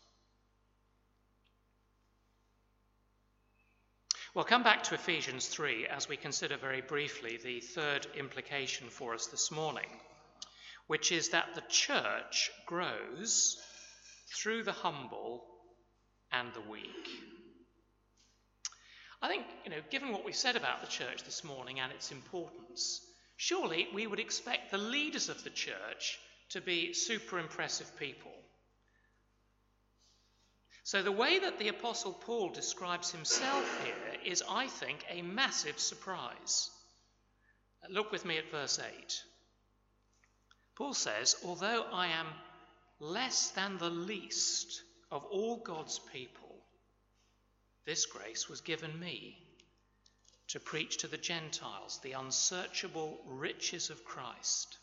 We'll 4.35 4.45
come 4.45 4.63
back 4.63 4.83
to 4.85 4.95
Ephesians 4.95 5.47
3 5.49 5.87
as 5.87 6.09
we 6.09 6.19
consider 6.19 6.59
very 6.59 6.83
briefly 6.83 7.39
the 7.43 7.61
third 7.61 8.07
implication 8.19 8.89
for 8.91 9.15
us 9.15 9.29
this 9.29 9.51
morning, 9.51 9.89
which 10.89 11.11
is 11.11 11.31
that 11.31 11.55
the 11.55 11.63
church 11.71 12.51
grows 12.67 13.59
through 14.27 14.65
the 14.65 14.73
humble 14.73 15.45
and 16.33 16.53
the 16.55 16.71
weak. 16.71 17.09
I 19.23 19.29
think, 19.29 19.45
you 19.65 19.71
know, 19.71 19.81
given 19.91 20.13
what 20.13 20.25
we've 20.25 20.37
said 20.37 20.57
about 20.57 20.81
the 20.81 20.87
church 20.87 21.25
this 21.25 21.43
morning 21.43 21.81
and 21.81 21.91
its 21.93 22.13
importance, 22.13 23.01
surely 23.37 23.89
we 23.95 24.07
would 24.07 24.21
expect 24.21 24.71
the 24.71 24.79
leaders 24.79 25.29
of 25.29 25.43
the 25.43 25.51
church 25.51 26.19
to 26.51 26.61
be 26.61 26.93
super 26.93 27.39
impressive 27.39 27.91
people. 27.99 28.33
So, 30.85 31.03
the 31.03 31.11
way 31.11 31.41
that 31.41 31.59
the 31.59 31.69
Apostle 31.69 32.13
Paul 32.13 32.51
describes 32.51 33.11
himself 33.11 33.85
here 33.85 34.21
is, 34.25 34.45
I 34.49 34.69
think, 34.69 35.05
a 35.11 35.23
massive 35.23 35.81
surprise. 35.81 36.71
Look 37.91 38.13
with 38.13 38.25
me 38.25 38.39
at 38.39 38.51
verse 38.53 38.79
8. 38.79 39.23
Paul 40.77 40.95
says, 40.95 41.37
Although 41.45 41.87
I 41.93 42.09
am 42.09 42.27
less 42.99 43.51
than 43.51 43.79
the 43.79 43.91
least 43.91 44.83
of 45.11 45.25
all 45.25 45.59
God's 45.59 45.99
people, 46.13 46.57
this 47.85 48.07
grace 48.07 48.49
was 48.49 48.61
given 48.61 48.99
me 48.99 49.39
to 50.49 50.61
preach 50.61 50.99
to 50.99 51.09
the 51.09 51.17
Gentiles 51.17 52.01
the 52.03 52.13
unsearchable 52.13 53.21
riches 53.27 53.91
of 53.91 54.05
Christ. 54.05 54.79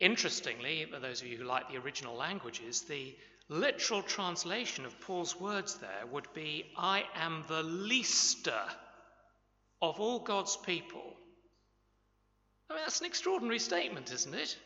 Interestingly, 0.00 0.86
for 0.90 1.00
those 1.00 1.20
of 1.20 1.26
you 1.26 1.36
who 1.36 1.44
like 1.44 1.68
the 1.68 1.78
original 1.78 2.14
languages, 2.14 2.82
the 2.82 3.16
literal 3.48 4.02
translation 4.02 4.84
of 4.84 5.00
Paul's 5.00 5.38
words 5.38 5.74
there 5.76 6.06
would 6.10 6.32
be 6.34 6.70
I 6.76 7.04
am 7.14 7.44
the 7.48 7.62
leaster 7.62 8.62
of 9.80 9.98
all 10.00 10.20
God's 10.20 10.56
people. 10.56 11.16
I 12.70 12.74
mean, 12.74 12.82
that's 12.84 13.00
an 13.00 13.06
extraordinary 13.06 13.58
statement, 13.58 14.12
isn't 14.12 14.34
it? 14.34 14.56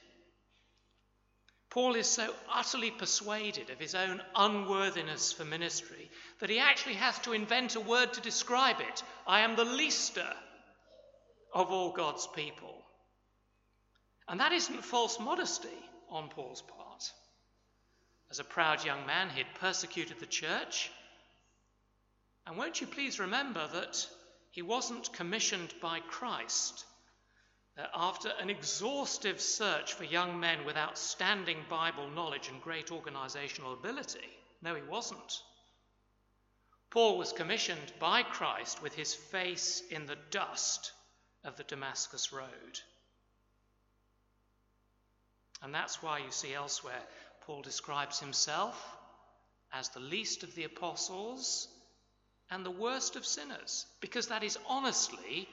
Paul 1.73 1.95
is 1.95 2.07
so 2.07 2.35
utterly 2.53 2.91
persuaded 2.91 3.70
of 3.70 3.79
his 3.79 3.95
own 3.95 4.20
unworthiness 4.37 5.33
for 5.33 5.47
ministry 5.47 6.11
that 6.39 6.51
he 6.51 6.59
actually 6.59 6.97
has 6.97 7.18
to 7.20 7.33
invent 7.33 7.77
a 7.77 7.81
word 7.81 8.12
to 8.12 8.20
describe 8.20 8.77
it. 8.81 9.03
I 9.27 9.41
am 9.41 9.57
the 9.57 9.64
leaster 9.64 10.35
of 11.55 11.70
all 11.70 11.91
God's 11.91 12.27
people. 12.27 12.85
And 14.29 14.39
that 14.39 14.53
isn't 14.53 14.85
false 14.85 15.18
modesty 15.18 15.68
on 16.11 16.29
Paul's 16.29 16.61
part. 16.61 17.11
As 18.31 18.39
a 18.39 18.45
proud 18.45 18.85
young 18.85 19.07
man, 19.07 19.31
he 19.31 19.39
had 19.39 19.55
persecuted 19.55 20.20
the 20.20 20.27
church. 20.27 20.91
And 22.47 22.59
won't 22.59 22.83
you 22.83 22.87
please 22.87 23.18
remember 23.18 23.66
that 23.73 24.07
he 24.51 24.61
wasn't 24.61 25.14
commissioned 25.14 25.73
by 25.81 26.01
Christ 26.01 26.85
that 27.77 27.91
after 27.95 28.31
an 28.41 28.51
exhaustive 28.51 29.41
search 29.41 29.95
for 29.95 30.05
young 30.05 30.39
men 30.39 30.64
with 30.64 30.77
outstanding 30.77 31.59
Bible 31.70 32.09
knowledge 32.11 32.49
and 32.49 32.61
great 32.61 32.93
organizational 32.93 33.73
ability, 33.73 34.29
no, 34.61 34.75
he 34.75 34.83
wasn't. 34.83 35.43
Paul 36.91 37.16
was 37.16 37.33
commissioned 37.33 37.93
by 37.99 38.23
Christ 38.23 38.83
with 38.83 38.95
his 38.95 39.14
face 39.14 39.83
in 39.91 40.07
the 40.07 40.18
dust 40.31 40.93
of 41.43 41.57
the 41.57 41.64
Damascus 41.64 42.33
Road. 42.33 42.81
And 45.62 45.75
that's 45.75 46.03
why 46.03 46.18
you 46.18 46.31
see 46.31 46.53
elsewhere 46.53 47.03
Paul 47.47 47.62
describes 47.62 48.20
himself 48.20 48.97
as 49.73 49.89
the 49.89 50.01
least 50.01 50.43
of 50.43 50.55
the 50.55 50.64
apostles 50.64 51.68
and 52.51 52.66
the 52.66 52.70
worst 52.70 53.16
of 53.16 53.25
sinners, 53.25 53.87
because 54.01 54.27
that 54.27 54.43
is 54.43 54.59
honestly 54.68 55.49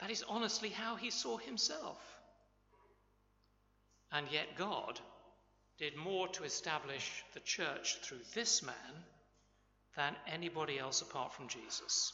that 0.00 0.10
is 0.10 0.24
honestly 0.28 0.68
how 0.68 0.96
he 0.96 1.10
saw 1.10 1.38
himself. 1.38 1.98
And 4.12 4.26
yet, 4.30 4.56
God 4.56 5.00
did 5.78 5.96
more 5.96 6.28
to 6.28 6.44
establish 6.44 7.24
the 7.34 7.40
church 7.40 7.98
through 8.02 8.20
this 8.34 8.62
man 8.62 9.04
than 9.96 10.14
anybody 10.26 10.78
else 10.78 11.02
apart 11.02 11.32
from 11.32 11.48
Jesus. 11.48 12.12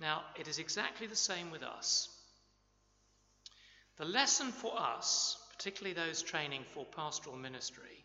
Now, 0.00 0.22
it 0.38 0.48
is 0.48 0.58
exactly 0.58 1.06
the 1.06 1.16
same 1.16 1.50
with 1.50 1.62
us. 1.62 2.08
The 3.98 4.04
lesson 4.04 4.50
for 4.50 4.72
us, 4.78 5.36
particularly 5.56 5.94
those 5.94 6.22
training 6.22 6.64
for 6.72 6.84
pastoral 6.84 7.36
ministry, 7.36 8.04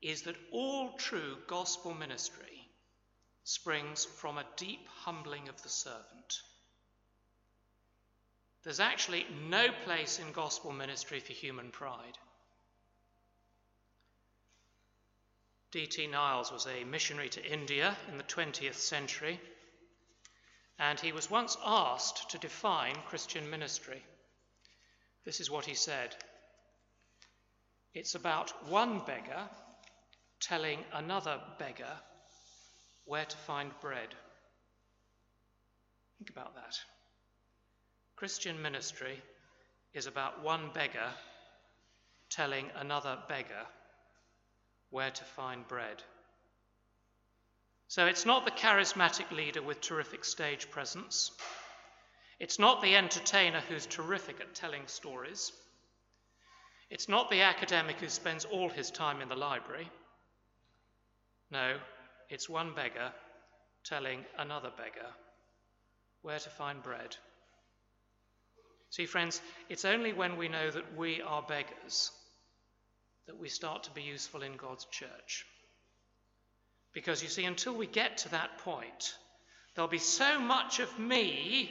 is 0.00 0.22
that 0.22 0.36
all 0.52 0.92
true 0.92 1.36
gospel 1.46 1.92
ministry 1.92 2.68
springs 3.44 4.04
from 4.04 4.38
a 4.38 4.46
deep 4.56 4.86
humbling 4.88 5.48
of 5.48 5.60
the 5.62 5.68
servant. 5.68 6.40
There's 8.66 8.80
actually 8.80 9.24
no 9.48 9.68
place 9.84 10.18
in 10.18 10.32
gospel 10.32 10.72
ministry 10.72 11.20
for 11.20 11.32
human 11.32 11.70
pride. 11.70 12.18
D.T. 15.70 16.08
Niles 16.08 16.50
was 16.50 16.66
a 16.66 16.82
missionary 16.82 17.28
to 17.28 17.46
India 17.46 17.96
in 18.10 18.18
the 18.18 18.24
20th 18.24 18.74
century, 18.74 19.38
and 20.80 20.98
he 20.98 21.12
was 21.12 21.30
once 21.30 21.56
asked 21.64 22.30
to 22.30 22.38
define 22.38 22.96
Christian 23.06 23.48
ministry. 23.48 24.02
This 25.24 25.38
is 25.38 25.48
what 25.48 25.64
he 25.64 25.74
said 25.74 26.16
It's 27.94 28.16
about 28.16 28.50
one 28.68 28.98
beggar 29.06 29.48
telling 30.40 30.80
another 30.92 31.40
beggar 31.60 32.00
where 33.04 33.26
to 33.26 33.36
find 33.36 33.70
bread. 33.80 34.08
Think 36.18 36.30
about 36.30 36.56
that. 36.56 36.76
Christian 38.16 38.62
ministry 38.62 39.22
is 39.92 40.06
about 40.06 40.42
one 40.42 40.70
beggar 40.72 41.10
telling 42.30 42.70
another 42.76 43.18
beggar 43.28 43.66
where 44.88 45.10
to 45.10 45.24
find 45.24 45.68
bread. 45.68 46.02
So 47.88 48.06
it's 48.06 48.24
not 48.24 48.46
the 48.46 48.50
charismatic 48.50 49.30
leader 49.30 49.60
with 49.60 49.82
terrific 49.82 50.24
stage 50.24 50.70
presence. 50.70 51.30
It's 52.40 52.58
not 52.58 52.80
the 52.80 52.96
entertainer 52.96 53.60
who's 53.60 53.84
terrific 53.84 54.40
at 54.40 54.54
telling 54.54 54.86
stories. 54.86 55.52
It's 56.88 57.10
not 57.10 57.30
the 57.30 57.42
academic 57.42 57.96
who 57.96 58.08
spends 58.08 58.46
all 58.46 58.70
his 58.70 58.90
time 58.90 59.20
in 59.20 59.28
the 59.28 59.36
library. 59.36 59.90
No, 61.50 61.76
it's 62.30 62.48
one 62.48 62.74
beggar 62.74 63.12
telling 63.84 64.24
another 64.38 64.70
beggar 64.76 65.08
where 66.22 66.38
to 66.38 66.50
find 66.50 66.82
bread. 66.82 67.14
See, 68.90 69.06
friends, 69.06 69.40
it's 69.68 69.84
only 69.84 70.12
when 70.12 70.36
we 70.36 70.48
know 70.48 70.70
that 70.70 70.96
we 70.96 71.20
are 71.20 71.42
beggars 71.42 72.10
that 73.26 73.38
we 73.38 73.48
start 73.48 73.84
to 73.84 73.90
be 73.90 74.02
useful 74.02 74.42
in 74.42 74.56
God's 74.56 74.84
church. 74.86 75.44
Because 76.92 77.22
you 77.22 77.28
see, 77.28 77.44
until 77.44 77.74
we 77.74 77.86
get 77.86 78.18
to 78.18 78.30
that 78.30 78.58
point, 78.58 79.14
there'll 79.74 79.88
be 79.88 79.98
so 79.98 80.40
much 80.40 80.78
of 80.78 80.98
me 80.98 81.70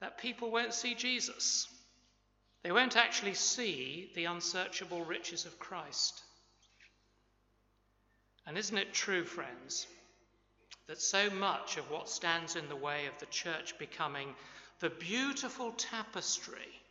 that 0.00 0.18
people 0.18 0.50
won't 0.50 0.74
see 0.74 0.94
Jesus. 0.94 1.66
They 2.62 2.72
won't 2.72 2.96
actually 2.96 3.34
see 3.34 4.10
the 4.14 4.24
unsearchable 4.24 5.04
riches 5.04 5.46
of 5.46 5.58
Christ. 5.58 6.20
And 8.46 8.58
isn't 8.58 8.76
it 8.76 8.92
true, 8.92 9.24
friends, 9.24 9.86
that 10.88 11.00
so 11.00 11.30
much 11.30 11.76
of 11.76 11.90
what 11.90 12.08
stands 12.08 12.56
in 12.56 12.68
the 12.68 12.76
way 12.76 13.06
of 13.06 13.18
the 13.20 13.26
church 13.26 13.78
becoming 13.78 14.34
the 14.82 14.90
beautiful 14.90 15.70
tapestry 15.70 16.82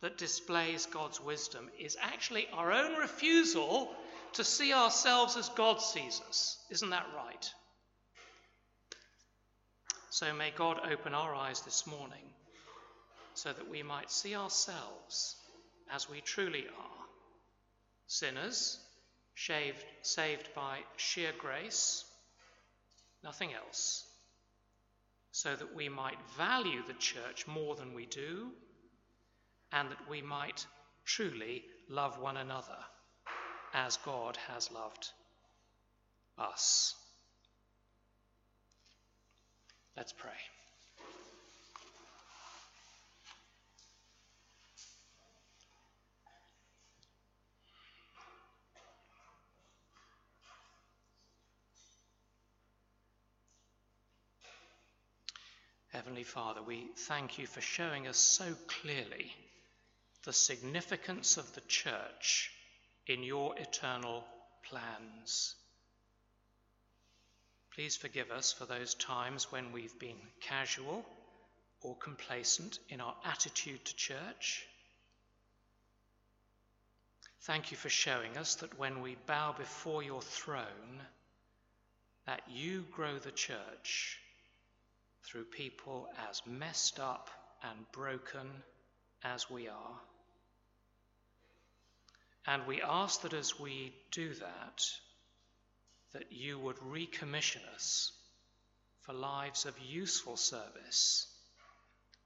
that 0.00 0.16
displays 0.16 0.86
God's 0.86 1.20
wisdom 1.20 1.68
is 1.78 1.94
actually 2.00 2.48
our 2.54 2.72
own 2.72 2.96
refusal 2.96 3.94
to 4.32 4.42
see 4.42 4.72
ourselves 4.72 5.36
as 5.36 5.50
God 5.50 5.82
sees 5.82 6.22
us. 6.26 6.56
Isn't 6.70 6.88
that 6.88 7.06
right? 7.14 7.50
So 10.08 10.32
may 10.32 10.52
God 10.56 10.80
open 10.90 11.12
our 11.12 11.34
eyes 11.34 11.60
this 11.60 11.86
morning 11.86 12.24
so 13.34 13.52
that 13.52 13.68
we 13.68 13.82
might 13.82 14.10
see 14.10 14.34
ourselves 14.34 15.36
as 15.92 16.08
we 16.08 16.22
truly 16.22 16.64
are 16.66 17.04
sinners, 18.06 18.80
shaved, 19.34 19.84
saved 20.00 20.48
by 20.54 20.78
sheer 20.96 21.32
grace, 21.38 22.06
nothing 23.22 23.52
else, 23.52 24.07
so 25.32 25.54
that 25.54 25.74
we 25.74 25.88
might 25.88 26.18
value 26.36 26.82
the 26.86 26.94
church 26.94 27.46
more 27.46 27.74
than 27.76 27.94
we 27.94 28.06
do, 28.06 28.50
and 29.72 29.90
that 29.90 30.08
we 30.08 30.22
might 30.22 30.66
truly 31.04 31.64
love 31.88 32.18
one 32.18 32.36
another 32.36 32.78
as 33.74 33.98
God 34.04 34.36
has 34.48 34.70
loved 34.72 35.08
us. 36.38 36.94
Let's 39.96 40.12
pray. 40.12 40.30
Heavenly 55.98 56.22
Father, 56.22 56.62
we 56.62 56.86
thank 56.94 57.38
you 57.38 57.48
for 57.48 57.60
showing 57.60 58.06
us 58.06 58.16
so 58.16 58.44
clearly 58.68 59.34
the 60.22 60.32
significance 60.32 61.36
of 61.36 61.52
the 61.56 61.60
church 61.62 62.52
in 63.08 63.24
your 63.24 63.58
eternal 63.58 64.22
plans. 64.62 65.56
Please 67.74 67.96
forgive 67.96 68.30
us 68.30 68.52
for 68.52 68.64
those 68.64 68.94
times 68.94 69.50
when 69.50 69.72
we've 69.72 69.98
been 69.98 70.20
casual 70.40 71.04
or 71.80 71.96
complacent 71.96 72.78
in 72.90 73.00
our 73.00 73.16
attitude 73.24 73.84
to 73.84 73.96
church. 73.96 74.64
Thank 77.40 77.72
you 77.72 77.76
for 77.76 77.88
showing 77.88 78.38
us 78.38 78.54
that 78.54 78.78
when 78.78 79.02
we 79.02 79.16
bow 79.26 79.52
before 79.58 80.04
your 80.04 80.22
throne, 80.22 81.02
that 82.26 82.42
you 82.48 82.84
grow 82.92 83.18
the 83.18 83.32
church 83.32 84.20
through 85.28 85.44
people 85.44 86.08
as 86.28 86.40
messed 86.46 86.98
up 86.98 87.30
and 87.62 87.92
broken 87.92 88.48
as 89.22 89.50
we 89.50 89.68
are. 89.68 90.00
And 92.46 92.66
we 92.66 92.80
ask 92.80 93.22
that 93.22 93.34
as 93.34 93.60
we 93.60 93.92
do 94.10 94.32
that, 94.34 94.84
that 96.14 96.32
you 96.32 96.58
would 96.58 96.76
recommission 96.78 97.60
us 97.74 98.12
for 99.02 99.12
lives 99.12 99.66
of 99.66 99.74
useful 99.78 100.36
service 100.36 101.26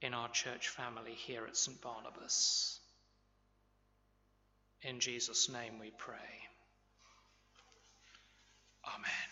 in 0.01 0.15
our 0.15 0.29
church 0.29 0.69
family 0.69 1.15
here 1.15 1.45
at 1.47 1.57
St. 1.57 1.81
Barnabas. 1.81 2.79
In 4.83 5.01
Jesus' 5.01 5.49
name 5.49 5.79
we 5.81 5.91
pray. 5.97 6.17
Amen. 8.85 9.32